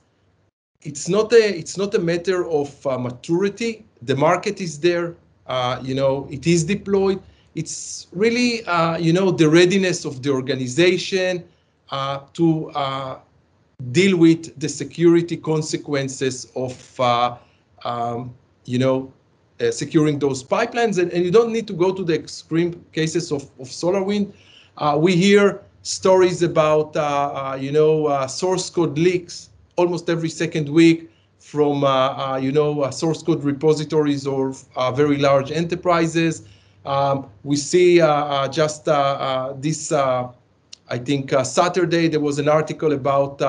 it's 0.82 1.08
not 1.08 1.32
a 1.32 1.58
it's 1.58 1.78
not 1.78 1.94
a 1.94 2.00
matter 2.00 2.48
of 2.50 2.84
uh, 2.84 2.98
maturity. 2.98 3.84
The 4.02 4.16
market 4.16 4.60
is 4.60 4.80
there. 4.80 5.14
Uh, 5.46 5.78
you 5.80 5.94
know, 5.94 6.26
it 6.32 6.48
is 6.48 6.64
deployed. 6.64 7.22
It's 7.54 8.08
really 8.10 8.64
uh, 8.64 8.98
you 8.98 9.12
know 9.12 9.30
the 9.30 9.48
readiness 9.48 10.04
of 10.04 10.20
the 10.24 10.30
organization 10.30 11.44
uh, 11.90 12.20
to 12.32 12.70
uh, 12.70 13.20
deal 13.92 14.16
with 14.16 14.58
the 14.58 14.68
security 14.68 15.36
consequences 15.36 16.50
of 16.56 16.74
um, 17.84 18.34
you 18.64 18.80
know 18.80 19.12
securing 19.70 20.18
those 20.18 20.42
pipelines. 20.42 20.98
And, 20.98 21.12
and 21.12 21.24
you 21.24 21.30
don't 21.30 21.52
need 21.52 21.68
to 21.68 21.72
go 21.72 21.92
to 21.94 22.02
the 22.02 22.14
extreme 22.14 22.84
cases 22.92 23.30
of, 23.30 23.42
of 23.60 23.68
SolarWinds. 23.68 24.32
we 24.98 25.14
hear 25.14 25.62
stories 25.82 26.42
about, 26.42 26.96
uh, 26.96 27.00
uh, 27.00 27.58
you 27.60 27.72
know, 27.72 28.06
uh, 28.06 28.26
source 28.26 28.68
code 28.70 28.98
leaks 28.98 29.50
almost 29.76 30.10
every 30.10 30.28
second 30.28 30.68
week 30.68 31.10
from, 31.38 31.76
you 32.42 32.52
know, 32.52 32.90
source 32.90 33.22
code 33.22 33.42
repositories 33.42 34.26
or 34.26 34.54
very 34.94 35.16
large 35.16 35.50
enterprises. 35.50 36.42
Um, 36.84 37.26
we 37.44 37.56
see 37.56 37.96
just 38.50 38.84
this, 39.56 39.90
I 39.92 40.98
think 40.98 41.32
Saturday, 41.44 42.08
there 42.08 42.20
was 42.20 42.38
an 42.38 42.48
article 42.48 42.92
about 42.92 43.40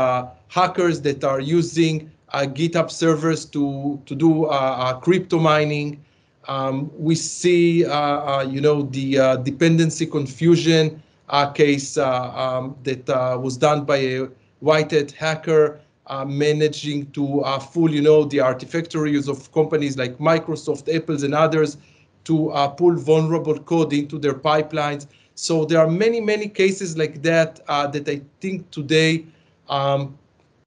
hackers 0.48 1.02
that 1.02 1.24
are 1.26 1.42
using 1.42 2.12
uh, 2.34 2.44
GitHub 2.44 2.90
servers 2.90 3.46
to 3.46 4.02
to 4.06 4.16
do 4.16 4.46
uh, 4.46 4.50
uh, 4.50 4.94
crypto 5.00 5.38
mining. 5.38 6.04
Um, 6.48 6.90
we 6.98 7.16
see, 7.16 7.80
you 7.80 8.62
know, 8.62 8.84
the 8.84 9.40
dependency 9.44 10.06
confusion 10.06 11.04
case 11.32 11.98
uh, 11.98 12.32
um, 12.36 12.76
that 12.84 13.10
uh, 13.10 13.38
was 13.42 13.58
done 13.58 13.86
by 13.86 13.98
a 13.98 14.28
white 14.60 14.92
hat 14.92 15.12
hacker 15.12 15.80
uh, 16.08 16.26
managing 16.26 17.10
to 17.12 17.42
uh, 17.42 17.58
fool, 17.58 17.90
you 17.90 18.02
know, 18.02 18.26
the 18.26 18.38
artifactories 18.38 19.28
of 19.30 19.52
companies 19.54 19.98
like 19.98 20.18
Microsoft, 20.18 20.94
Apple's, 20.94 21.24
and 21.24 21.34
others 21.34 21.78
to 22.26 22.50
uh, 22.52 22.68
pull 22.68 22.96
vulnerable 22.96 23.58
code 23.60 23.94
into 23.94 24.20
their 24.20 24.34
pipelines. 24.34 25.08
So 25.36 25.66
there 25.66 25.80
are 25.80 25.90
many, 25.90 26.20
many 26.20 26.48
cases 26.48 26.98
like 26.98 27.22
that 27.24 27.62
uh, 27.68 27.88
that 27.88 28.08
I 28.10 28.22
think 28.42 28.70
today 28.72 29.26
um, 29.70 30.18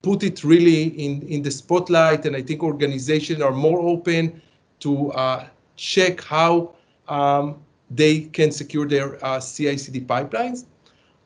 put 0.01 0.23
it 0.23 0.43
really 0.43 0.85
in, 1.05 1.21
in 1.27 1.41
the 1.43 1.51
spotlight. 1.51 2.25
And 2.25 2.35
I 2.35 2.41
think 2.41 2.63
organizations 2.63 3.41
are 3.41 3.51
more 3.51 3.79
open 3.79 4.41
to 4.79 5.11
uh, 5.11 5.47
check 5.75 6.21
how 6.21 6.73
um, 7.07 7.57
they 7.89 8.21
can 8.21 8.51
secure 8.51 8.87
their 8.87 9.23
uh, 9.23 9.39
CI/CD 9.39 10.01
pipelines. 10.01 10.65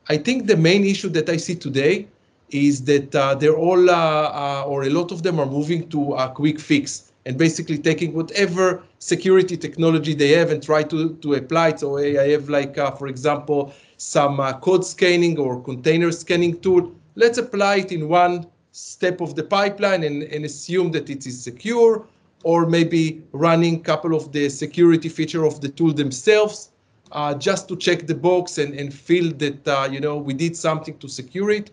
I 0.08 0.16
think 0.16 0.46
the 0.46 0.56
main 0.56 0.84
issue 0.84 1.08
that 1.10 1.28
I 1.28 1.36
see 1.36 1.54
today 1.54 2.08
is 2.50 2.82
that 2.84 3.14
uh, 3.14 3.34
they're 3.34 3.56
all, 3.56 3.88
uh, 3.88 3.94
uh, 3.94 4.64
or 4.66 4.84
a 4.84 4.90
lot 4.90 5.12
of 5.12 5.22
them 5.22 5.38
are 5.38 5.46
moving 5.46 5.88
to 5.90 6.14
a 6.14 6.28
quick 6.28 6.58
fix 6.58 7.12
and 7.26 7.36
basically 7.38 7.78
taking 7.78 8.12
whatever 8.12 8.82
security 8.98 9.56
technology 9.56 10.14
they 10.14 10.30
have 10.30 10.50
and 10.50 10.62
try 10.62 10.82
to, 10.82 11.14
to 11.16 11.34
apply 11.34 11.68
it. 11.68 11.80
So 11.80 11.98
I 11.98 12.28
have 12.30 12.48
like, 12.48 12.76
uh, 12.78 12.90
for 12.92 13.06
example, 13.06 13.72
some 13.98 14.40
uh, 14.40 14.54
code 14.54 14.84
scanning 14.84 15.38
or 15.38 15.62
container 15.62 16.10
scanning 16.10 16.58
tool. 16.60 16.92
Let's 17.14 17.38
apply 17.38 17.76
it 17.76 17.92
in 17.92 18.08
one 18.08 18.46
step 18.72 19.20
of 19.20 19.34
the 19.34 19.42
pipeline 19.44 20.04
and, 20.04 20.22
and 20.22 20.44
assume 20.44 20.90
that 20.92 21.10
it 21.10 21.26
is 21.26 21.42
secure 21.42 22.06
or 22.42 22.66
maybe 22.66 23.22
running 23.32 23.76
a 23.76 23.80
couple 23.80 24.14
of 24.14 24.32
the 24.32 24.48
security 24.48 25.08
feature 25.08 25.44
of 25.44 25.60
the 25.60 25.68
tool 25.68 25.92
themselves 25.92 26.70
uh, 27.12 27.34
just 27.34 27.68
to 27.68 27.76
check 27.76 28.06
the 28.06 28.14
box 28.14 28.58
and, 28.58 28.74
and 28.74 28.94
feel 28.94 29.32
that, 29.34 29.68
uh, 29.68 29.88
you 29.90 30.00
know, 30.00 30.16
we 30.16 30.32
did 30.32 30.56
something 30.56 30.96
to 30.98 31.08
secure 31.08 31.50
it. 31.50 31.70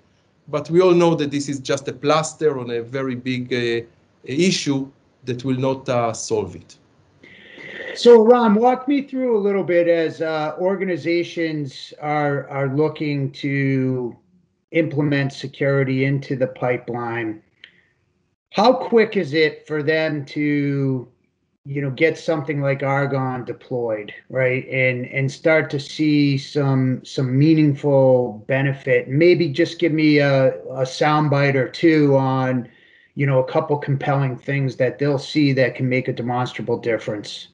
But 0.47 0.69
we 0.69 0.81
all 0.81 0.93
know 0.93 1.13
that 1.15 1.31
this 1.31 1.50
is 1.50 1.59
just 1.59 1.88
a 1.88 1.93
plaster 1.93 2.57
on 2.59 2.71
a 2.71 2.81
very 2.81 3.15
big 3.15 3.53
uh, 3.53 3.86
issue 4.24 4.89
that 5.25 5.43
will 5.43 5.57
not 5.57 5.88
uh, 5.89 6.13
solve 6.13 6.55
it. 6.55 6.77
So, 7.95 8.21
Ram, 8.21 8.55
walk 8.55 8.88
me 8.88 9.01
through 9.01 9.38
a 9.38 9.41
little 9.41 9.63
bit 9.63 9.88
as 9.88 10.21
uh, 10.21 10.55
organizations 10.59 11.93
are 12.00 12.47
are 12.47 12.67
looking 12.67 13.31
to 13.31 14.15
implement 14.71 15.33
security 15.33 16.05
into 16.05 16.36
the 16.36 16.47
pipeline. 16.47 17.41
How 18.51 18.74
quick 18.74 19.18
is 19.18 19.34
it 19.34 19.68
for 19.68 19.84
them 19.84 20.25
to 20.25 21.08
you 21.66 21.82
know 21.82 21.92
get 21.92 22.18
something 22.18 22.62
like 22.62 22.82
argon 22.82 23.44
deployed 23.46 24.13
right? 24.30 24.68
And 24.70 25.06
and 25.08 25.32
start 25.32 25.70
to 25.72 25.80
see 25.80 26.38
some 26.38 27.04
some 27.06 27.38
meaningful 27.38 28.46
benefit? 28.48 29.08
Maybe 29.10 29.50
just 29.50 29.80
give 29.80 29.92
me 29.92 30.20
a, 30.20 30.54
a 30.70 30.86
soundbite 30.86 31.56
or 31.56 31.68
two 31.68 32.16
on 32.18 32.70
you 33.16 33.25
know 33.25 33.39
a 33.39 33.51
couple 33.51 33.77
compelling 33.77 34.38
things 34.38 34.77
that 34.77 35.00
they'll 35.00 35.20
see 35.20 35.51
that 35.54 35.75
can 35.75 35.89
make 35.89 36.08
a 36.08 36.13
demonstrable 36.13 36.77
difference. 36.77 37.50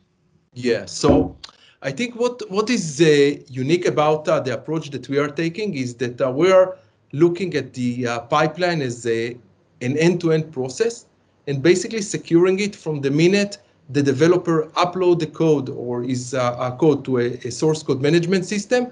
Yeah 0.53 0.85
so 0.85 1.35
i 1.83 1.91
think 1.91 2.15
what 2.15 2.41
what 2.49 2.69
is 2.69 3.01
uh, 3.01 3.37
unique 3.49 3.85
about 3.85 4.27
uh, 4.27 4.39
the 4.39 4.53
approach 4.53 4.89
that 4.89 5.07
we 5.09 5.17
are 5.17 5.27
taking 5.27 5.75
is 5.75 5.95
that 5.95 6.19
uh, 6.21 6.31
we 6.31 6.51
are 6.51 6.77
looking 7.11 7.53
at 7.55 7.73
the 7.73 8.07
uh, 8.07 8.19
pipeline 8.21 8.81
as 8.81 9.05
a, 9.05 9.37
an 9.81 9.97
end-to-end 9.97 10.51
process 10.51 11.05
and 11.47 11.61
basically 11.61 12.01
securing 12.01 12.59
it 12.59 12.75
from 12.75 13.01
the 13.01 13.11
minute 13.11 13.57
the 13.89 14.01
developer 14.01 14.69
upload 14.75 15.19
the 15.19 15.27
code 15.27 15.69
or 15.69 16.03
is 16.03 16.33
uh, 16.33 16.55
a 16.59 16.71
code 16.77 17.03
to 17.05 17.17
a, 17.19 17.33
a, 17.43 17.51
source 17.51 17.83
code 17.83 18.01
management 18.01 18.45
system 18.45 18.87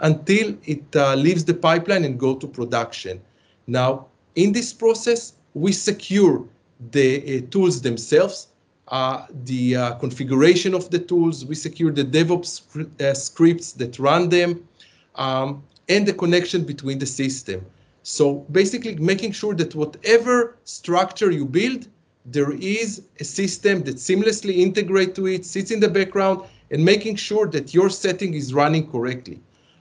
until 0.00 0.54
it 0.64 0.84
uh, 0.96 1.14
leaves 1.14 1.44
the 1.44 1.54
pipeline 1.54 2.04
and 2.04 2.18
go 2.18 2.34
to 2.34 2.46
production. 2.46 3.20
Now, 3.66 4.06
in 4.34 4.52
this 4.52 4.72
process, 4.72 5.34
we 5.54 5.72
secure 5.72 6.44
the 6.90 7.38
uh, 7.38 7.50
tools 7.50 7.80
themselves, 7.80 8.48
uh, 8.88 9.26
the 9.44 9.76
uh, 9.76 9.94
configuration 9.94 10.74
of 10.74 10.90
the 10.90 10.98
tools, 10.98 11.44
we 11.44 11.54
secure 11.54 11.90
the 11.90 12.04
DevOps 12.04 13.00
uh, 13.00 13.14
scripts 13.14 13.72
that 13.72 13.98
run 13.98 14.28
them, 14.28 14.68
um, 15.14 15.62
and 15.88 16.06
the 16.06 16.12
connection 16.12 16.64
between 16.64 16.98
the 16.98 17.06
system. 17.06 17.64
So 18.04 18.46
basically 18.52 18.94
making 18.96 19.32
sure 19.32 19.54
that 19.54 19.74
whatever 19.74 20.58
structure 20.64 21.30
you 21.30 21.46
build 21.46 21.88
there 22.26 22.52
is 22.52 23.02
a 23.20 23.24
system 23.24 23.82
that 23.84 23.96
seamlessly 23.96 24.56
integrates 24.56 25.14
to 25.16 25.26
it, 25.26 25.44
sits 25.44 25.70
in 25.70 25.80
the 25.80 25.88
background, 25.88 26.42
and 26.70 26.84
making 26.84 27.16
sure 27.16 27.46
that 27.48 27.74
your 27.74 27.90
setting 27.90 28.34
is 28.34 28.54
running 28.54 28.90
correctly. 28.90 29.40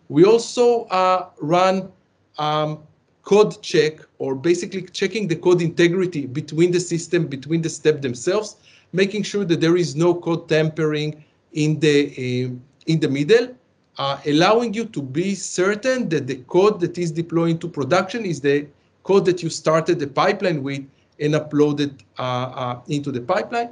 We 0.10 0.26
also 0.26 0.84
uh, 0.86 1.30
run 1.40 1.92
um, 2.38 2.80
code 3.24 3.62
check 3.62 4.00
or 4.20 4.36
basically 4.36 4.84
checking 4.84 5.28
the 5.28 5.36
code 5.36 5.62
integrity 5.62 6.26
between 6.26 6.72
the 6.72 6.80
system, 6.80 7.28
between 7.28 7.62
the 7.62 7.70
step 7.70 8.02
themselves, 8.02 8.58
making 8.92 9.24
sure 9.24 9.46
that 9.46 9.62
there 9.62 9.78
is 9.78 9.96
no 9.96 10.14
code 10.14 10.50
tampering 10.50 11.24
in 11.54 11.80
the, 11.80 12.08
uh, 12.08 12.50
in 12.88 13.00
the 13.00 13.08
middle, 13.08 13.56
uh, 13.98 14.18
allowing 14.26 14.74
you 14.74 14.86
to 14.86 15.02
be 15.02 15.36
certain 15.36 16.10
that 16.10 16.28
the 16.28 16.38
code 16.48 16.80
that 16.80 16.98
is 16.98 17.12
deploying 17.12 17.60
to 17.60 17.68
production 17.68 18.26
is 18.26 18.42
the 18.42 18.68
code 19.04 19.26
that 19.26 19.44
you 19.44 19.50
started 19.50 20.00
the 20.00 20.08
pipeline 20.08 20.64
with 20.64 20.84
and 21.20 21.34
uploaded 21.34 22.02
uh, 22.18 22.22
uh, 22.22 22.82
into 22.88 23.12
the 23.12 23.22
pipeline. 23.22 23.70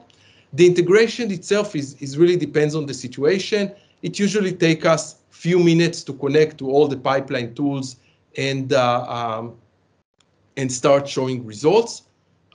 The 0.54 0.68
integration 0.68 1.32
itself 1.32 1.76
is, 1.76 1.96
is 2.02 2.18
really 2.18 2.36
depends 2.36 2.76
on 2.76 2.86
the 2.86 2.94
situation. 2.94 3.74
It 4.02 4.20
usually 4.20 4.54
takes 4.54 4.86
us 4.86 5.16
few 5.30 5.60
minutes 5.60 6.04
to 6.04 6.14
connect 6.14 6.58
to 6.60 6.70
all 6.70 6.88
the 6.88 6.98
pipeline 6.98 7.56
tools 7.56 7.96
and 8.38 8.74
uh, 8.74 9.06
um, 9.08 9.56
and 10.58 10.72
start 10.72 11.08
showing 11.08 11.46
results. 11.46 12.04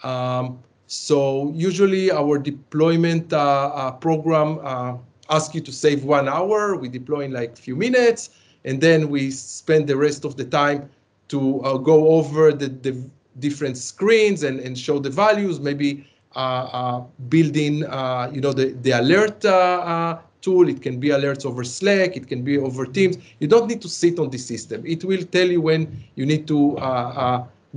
Um, 0.04 0.60
so 0.86 1.52
usually 1.54 2.12
our 2.12 2.38
deployment 2.38 3.32
uh, 3.32 3.38
uh, 3.74 3.90
program 3.92 4.60
uh, 5.28 5.36
asks 5.36 5.54
you 5.54 5.60
to 5.60 5.72
save 5.72 6.04
one 6.04 6.28
hour. 6.28 6.76
We 6.76 6.88
deploy 6.88 7.20
in 7.20 7.32
like 7.32 7.52
a 7.52 7.56
few 7.56 7.76
minutes, 7.76 8.30
and 8.64 8.80
then 8.80 9.08
we 9.08 9.30
spend 9.30 9.86
the 9.86 9.96
rest 9.96 10.24
of 10.24 10.36
the 10.36 10.44
time 10.44 10.90
to 11.28 11.60
go 11.84 12.08
over 12.10 12.52
the, 12.52 12.68
the 12.68 13.02
different 13.40 13.76
screens 13.76 14.42
and, 14.42 14.60
and 14.60 14.78
show 14.78 14.98
the 14.98 15.10
values, 15.10 15.60
maybe 15.60 16.06
uh, 16.36 16.68
uh, 16.72 17.04
building, 17.28 17.84
uh, 17.86 18.30
you 18.32 18.40
know, 18.42 18.52
the, 18.52 18.76
the 18.82 18.90
alert 18.90 19.40
tool. 20.42 20.68
It 20.68 20.82
can 20.82 21.00
be 21.00 21.08
alerts 21.08 21.46
over 21.46 21.64
Slack. 21.64 22.16
It 22.16 22.28
can 22.28 22.42
be 22.42 22.58
over 22.58 22.84
Teams. 22.84 23.16
You 23.40 23.48
don't 23.48 23.66
need 23.66 23.80
to 23.82 23.88
sit 23.88 24.18
on 24.18 24.28
the 24.28 24.38
system. 24.38 24.84
It 24.86 25.02
will 25.02 25.22
tell 25.22 25.48
you 25.48 25.62
when 25.62 26.04
you 26.14 26.26
need 26.26 26.46
to 26.48 26.76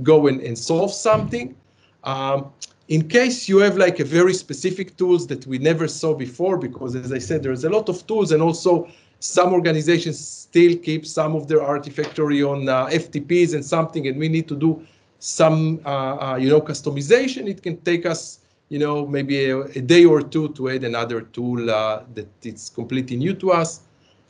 go 0.02 0.26
and, 0.26 0.40
and 0.42 0.58
solve 0.58 0.92
something. 0.92 1.56
Um, 2.04 2.52
in 2.90 3.08
case 3.08 3.48
you 3.48 3.58
have 3.58 3.76
like 3.76 4.00
a 4.00 4.04
very 4.04 4.34
specific 4.34 4.96
tools 4.96 5.28
that 5.28 5.46
we 5.46 5.58
never 5.58 5.86
saw 5.86 6.12
before, 6.12 6.56
because 6.58 6.96
as 6.96 7.12
I 7.12 7.18
said, 7.18 7.40
there's 7.40 7.62
a 7.62 7.70
lot 7.70 7.88
of 7.88 8.04
tools 8.08 8.32
and 8.32 8.42
also 8.42 8.88
some 9.20 9.52
organizations 9.52 10.18
still 10.18 10.76
keep 10.76 11.06
some 11.06 11.36
of 11.36 11.46
their 11.46 11.60
artifactory 11.60 12.42
on 12.44 12.68
uh, 12.68 12.86
FTPs 12.86 13.54
and 13.54 13.64
something, 13.64 14.08
and 14.08 14.18
we 14.18 14.28
need 14.28 14.48
to 14.48 14.56
do 14.56 14.84
some 15.20 15.80
uh, 15.86 16.32
uh, 16.32 16.36
you 16.36 16.48
know 16.48 16.60
customization, 16.60 17.46
it 17.46 17.62
can 17.62 17.76
take 17.82 18.06
us 18.06 18.40
you 18.70 18.78
know 18.78 19.06
maybe 19.06 19.50
a, 19.50 19.60
a 19.60 19.80
day 19.80 20.04
or 20.04 20.20
two 20.20 20.48
to 20.54 20.70
add 20.70 20.82
another 20.82 21.20
tool 21.20 21.70
uh, 21.70 22.02
that 22.14 22.28
is 22.42 22.70
completely 22.70 23.16
new 23.16 23.34
to 23.34 23.52
us. 23.52 23.82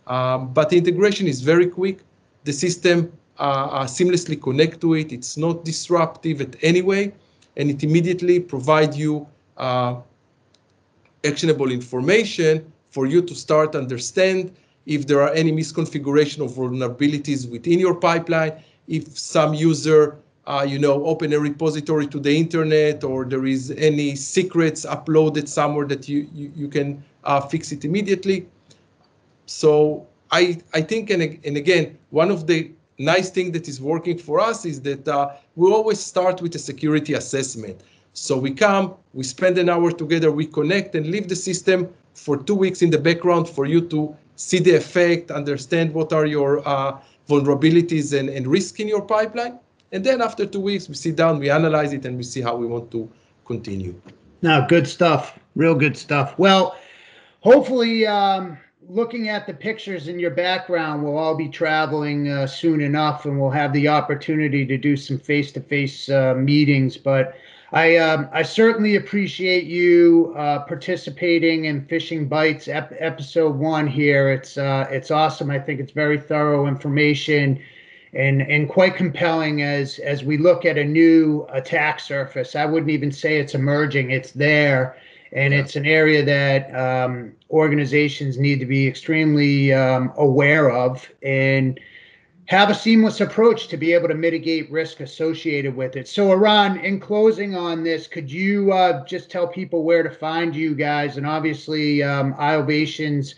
Um, 0.07 0.53
but 0.53 0.73
integration 0.75 1.27
is 1.27 1.40
very 1.40 1.66
quick. 1.66 2.01
The 2.44 2.53
system 2.53 3.11
uh, 3.38 3.85
seamlessly 3.85 4.42
connect 4.42 4.83
to 4.83 4.94
it. 4.94 5.12
It's 5.12 5.38
not 5.38 5.64
disruptive 5.64 6.42
at 6.42 6.57
any 6.62 6.83
way, 6.83 7.14
and 7.56 7.70
it 7.70 7.82
immediately 7.82 8.40
provide 8.40 8.94
you 8.94 9.26
uh, 9.56 9.96
actionable 11.24 11.70
information 11.70 12.72
for 12.90 13.06
you 13.06 13.22
to 13.22 13.34
start 13.34 13.74
understand 13.74 14.52
if 14.86 15.06
there 15.06 15.20
are 15.22 15.32
any 15.34 15.52
misconfiguration 15.52 16.44
of 16.44 16.52
vulnerabilities 16.52 17.48
within 17.50 17.78
your 17.78 17.94
pipeline, 17.94 18.52
if 18.88 19.16
some 19.16 19.54
user 19.54 20.18
uh, 20.46 20.64
you 20.66 20.78
know, 20.78 21.04
open 21.04 21.32
a 21.32 21.38
repository 21.38 22.06
to 22.08 22.18
the 22.18 22.34
internet 22.36 23.04
or 23.04 23.24
there 23.24 23.46
is 23.46 23.70
any 23.72 24.16
secrets 24.16 24.84
uploaded 24.84 25.46
somewhere 25.46 25.86
that 25.86 26.08
you, 26.08 26.28
you, 26.32 26.50
you 26.56 26.66
can 26.66 27.02
uh, 27.24 27.40
fix 27.40 27.70
it 27.70 27.84
immediately. 27.84 28.48
So 29.46 30.06
I, 30.32 30.58
I 30.74 30.80
think, 30.80 31.10
and, 31.10 31.22
and 31.22 31.56
again, 31.56 31.96
one 32.10 32.30
of 32.30 32.46
the 32.48 32.70
nice 33.00 33.30
thing 33.30 33.50
that 33.52 33.66
is 33.66 33.80
working 33.80 34.18
for 34.18 34.38
us 34.40 34.64
is 34.64 34.80
that 34.82 35.08
uh, 35.08 35.30
we 35.56 35.70
always 35.72 35.98
start 35.98 36.42
with 36.42 36.54
a 36.54 36.58
security 36.58 37.14
assessment. 37.14 37.80
So 38.12 38.36
we 38.36 38.52
come, 38.52 38.94
we 39.14 39.24
spend 39.24 39.56
an 39.58 39.68
hour 39.68 39.90
together, 39.90 40.30
we 40.30 40.46
connect 40.46 40.94
and 40.94 41.06
leave 41.06 41.28
the 41.28 41.36
system 41.36 41.88
for 42.14 42.36
two 42.36 42.54
weeks 42.54 42.82
in 42.82 42.90
the 42.90 42.98
background 42.98 43.48
for 43.48 43.66
you 43.66 43.80
to 43.88 44.14
see 44.36 44.58
the 44.58 44.74
effect, 44.74 45.30
understand 45.30 45.94
what 45.94 46.12
are 46.12 46.26
your 46.26 46.66
uh, 46.68 46.98
vulnerabilities 47.28 48.18
and, 48.18 48.28
and 48.28 48.46
risk 48.46 48.80
in 48.80 48.88
your 48.88 49.02
pipeline. 49.02 49.58
And 49.92 50.04
then 50.04 50.20
after 50.20 50.44
two 50.44 50.60
weeks, 50.60 50.88
we 50.88 50.94
sit 50.94 51.16
down, 51.16 51.38
we 51.38 51.50
analyze 51.50 51.92
it, 51.92 52.04
and 52.04 52.16
we 52.16 52.22
see 52.22 52.40
how 52.40 52.56
we 52.56 52.66
want 52.66 52.90
to 52.92 53.10
continue. 53.44 54.00
Now, 54.42 54.66
good 54.66 54.86
stuff. 54.86 55.38
Real 55.56 55.74
good 55.74 55.96
stuff. 55.96 56.38
Well, 56.38 56.76
hopefully, 57.40 58.06
um, 58.06 58.58
looking 58.92 59.29
at 59.29 59.46
the 59.46 59.55
pictures 59.55 60.09
in 60.09 60.18
your 60.18 60.31
background, 60.31 61.03
we'll 61.03 61.16
all 61.16 61.37
be 61.37 61.48
traveling 61.48 62.29
uh, 62.29 62.46
soon 62.46 62.81
enough, 62.81 63.24
and 63.24 63.40
we'll 63.40 63.50
have 63.50 63.72
the 63.72 63.88
opportunity 63.88 64.66
to 64.66 64.76
do 64.76 64.96
some 64.96 65.18
face-to-face 65.18 66.09
uh, 66.09 66.35
meetings. 66.35 66.96
But 66.96 67.37
I 67.72 67.96
um, 67.98 68.29
I 68.33 68.42
certainly 68.42 68.96
appreciate 68.96 69.64
you 69.64 70.35
uh, 70.37 70.61
participating 70.64 71.66
in 71.66 71.87
Phishing 71.87 72.29
Bites 72.29 72.66
ep- 72.66 72.94
episode 72.98 73.57
one 73.57 73.87
here. 73.87 74.33
It's 74.33 74.59
uh, 74.59 74.88
it's 74.90 75.11
awesome. 75.11 75.50
I 75.50 75.61
think 75.61 75.79
it's 75.79 75.92
very 75.92 76.18
thorough 76.18 76.66
information 76.66 77.61
and 78.12 78.42
and 78.42 78.68
quite 78.68 78.96
compelling 78.96 79.62
as 79.62 80.00
as 80.00 80.24
we 80.24 80.37
look 80.37 80.64
at 80.64 80.79
a 80.79 80.85
new 80.85 81.46
attack 81.53 82.00
surface. 82.00 82.57
I 82.57 82.66
wouldn't 82.66 82.90
even 82.90 83.12
say 83.12 83.38
it's 83.38 83.55
emerging; 83.55 84.11
it's 84.11 84.33
there, 84.33 84.96
and 85.32 85.52
yeah. 85.52 85.60
it's 85.60 85.76
an 85.76 85.86
area 85.86 86.24
that 86.24 86.74
um, 86.74 87.32
organizations 87.50 88.38
need 88.38 88.60
to 88.60 88.66
be 88.66 88.86
extremely 88.86 89.72
um, 89.72 90.12
aware 90.16 90.70
of 90.70 91.08
and 91.22 91.78
have 92.46 92.68
a 92.68 92.74
seamless 92.74 93.20
approach 93.20 93.68
to 93.68 93.76
be 93.76 93.92
able 93.92 94.08
to 94.08 94.14
mitigate 94.14 94.68
risk 94.72 94.98
associated 94.98 95.76
with 95.76 95.94
it. 95.94 96.08
So, 96.08 96.32
Eran, 96.32 96.80
in 96.80 96.98
closing 96.98 97.54
on 97.54 97.84
this, 97.84 98.08
could 98.08 98.30
you 98.30 98.72
uh, 98.72 99.04
just 99.04 99.30
tell 99.30 99.46
people 99.46 99.84
where 99.84 100.02
to 100.02 100.10
find 100.10 100.54
you 100.54 100.74
guys? 100.74 101.16
And 101.16 101.24
obviously, 101.24 102.02
um, 102.02 102.34
Iovations 102.34 103.36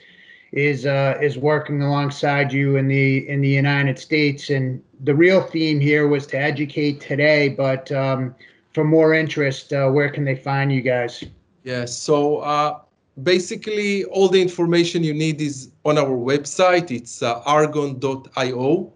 is 0.52 0.86
uh, 0.86 1.18
is 1.20 1.36
working 1.36 1.82
alongside 1.82 2.54
you 2.54 2.76
in 2.76 2.88
the 2.88 3.28
in 3.28 3.42
the 3.42 3.48
United 3.48 3.98
States. 3.98 4.48
And 4.48 4.82
the 5.00 5.14
real 5.14 5.42
theme 5.42 5.78
here 5.78 6.08
was 6.08 6.26
to 6.28 6.38
educate 6.38 7.02
today, 7.02 7.50
but 7.50 7.92
um, 7.92 8.34
for 8.72 8.82
more 8.82 9.12
interest, 9.12 9.74
uh, 9.74 9.90
where 9.90 10.08
can 10.08 10.24
they 10.24 10.36
find 10.36 10.72
you 10.72 10.80
guys? 10.80 11.22
Yes. 11.64 11.96
So 11.96 12.38
uh, 12.38 12.80
basically, 13.22 14.04
all 14.04 14.28
the 14.28 14.40
information 14.40 15.04
you 15.04 15.14
need 15.14 15.40
is 15.40 15.70
on 15.84 15.98
our 15.98 16.16
website. 16.16 16.90
It's 16.90 17.22
uh, 17.22 17.40
argon.io 17.44 18.92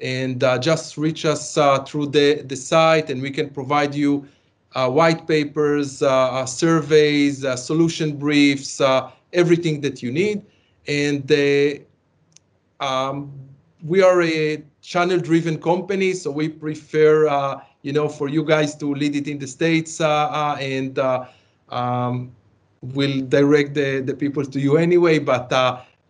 and 0.00 0.44
uh, 0.44 0.58
just 0.58 0.96
reach 0.98 1.24
us 1.24 1.56
uh, 1.56 1.82
through 1.84 2.06
the, 2.08 2.42
the 2.42 2.56
site 2.56 3.10
and 3.10 3.22
we 3.22 3.30
can 3.30 3.48
provide 3.50 3.94
you 3.94 4.26
uh, 4.74 4.90
white 4.90 5.26
papers, 5.26 6.02
uh, 6.02 6.44
surveys, 6.44 7.46
solution 7.58 8.16
briefs, 8.16 8.80
everything 9.32 9.80
that 9.80 10.02
you 10.02 10.12
need. 10.12 10.42
And 10.86 11.82
um, 12.80 13.32
we 13.84 14.02
are 14.02 14.22
a 14.22 14.62
channel-driven 14.82 15.62
company, 15.62 16.12
so 16.12 16.30
we 16.30 16.48
prefer, 16.48 17.58
you 17.82 17.92
know, 17.92 18.06
for 18.08 18.28
you 18.28 18.44
guys 18.44 18.74
to 18.76 18.94
lead 18.94 19.16
it 19.16 19.28
in 19.28 19.38
the 19.38 19.46
States 19.46 19.98
and 20.00 20.98
um, 21.70 22.32
we'll 22.80 23.22
direct 23.22 23.74
the, 23.74 24.00
the 24.00 24.14
people 24.14 24.44
to 24.44 24.60
you 24.60 24.76
anyway, 24.76 25.18
but 25.18 25.52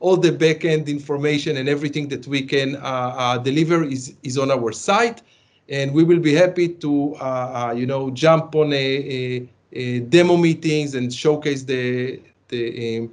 all 0.01 0.16
the 0.16 0.31
backend 0.31 0.87
information 0.88 1.57
and 1.57 1.69
everything 1.69 2.09
that 2.09 2.27
we 2.27 2.42
can 2.42 2.77
uh, 2.77 2.79
uh, 2.79 3.38
deliver 3.38 3.83
is, 3.83 4.14
is 4.23 4.37
on 4.37 4.51
our 4.51 4.73
site. 4.73 5.23
And 5.69 5.92
we 5.92 6.05
will 6.05 6.21
be 6.21 6.35
happy 6.35 6.69
to, 6.69 7.14
uh, 7.16 7.75
you 7.77 7.87
know, 7.87 8.11
jump 8.11 8.55
on 8.55 8.73
a, 8.73 8.77
a, 8.77 9.49
a, 9.73 10.01
demo 10.01 10.37
meetings 10.37 10.95
and 10.95 11.12
showcase 11.12 11.64
the, 11.64 12.21
the 12.49 13.09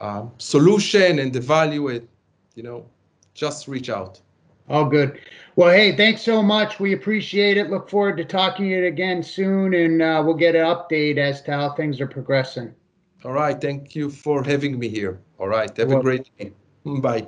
um, 0.00 0.30
solution 0.38 1.18
and 1.18 1.32
the 1.32 1.40
value. 1.40 1.88
It, 1.88 2.08
you 2.54 2.62
know, 2.62 2.86
just 3.34 3.68
reach 3.68 3.90
out. 3.90 4.20
All 4.72 4.86
good. 4.86 5.20
Well, 5.54 5.68
hey, 5.68 5.94
thanks 5.94 6.22
so 6.22 6.42
much. 6.42 6.80
We 6.80 6.94
appreciate 6.94 7.58
it. 7.58 7.68
Look 7.68 7.90
forward 7.90 8.16
to 8.16 8.24
talking 8.24 8.64
to 8.64 8.70
you 8.70 8.86
again 8.86 9.22
soon, 9.22 9.74
and 9.74 10.00
uh, 10.00 10.22
we'll 10.24 10.34
get 10.34 10.54
an 10.54 10.64
update 10.64 11.18
as 11.18 11.42
to 11.42 11.52
how 11.52 11.74
things 11.74 12.00
are 12.00 12.06
progressing. 12.06 12.74
All 13.22 13.32
right. 13.32 13.60
Thank 13.60 13.94
you 13.94 14.08
for 14.08 14.42
having 14.42 14.78
me 14.78 14.88
here. 14.88 15.20
All 15.38 15.48
right. 15.48 15.76
Have 15.76 15.88
well, 15.88 15.98
a 15.98 16.02
great 16.02 16.30
day. 16.38 16.52
Bye. 16.86 17.26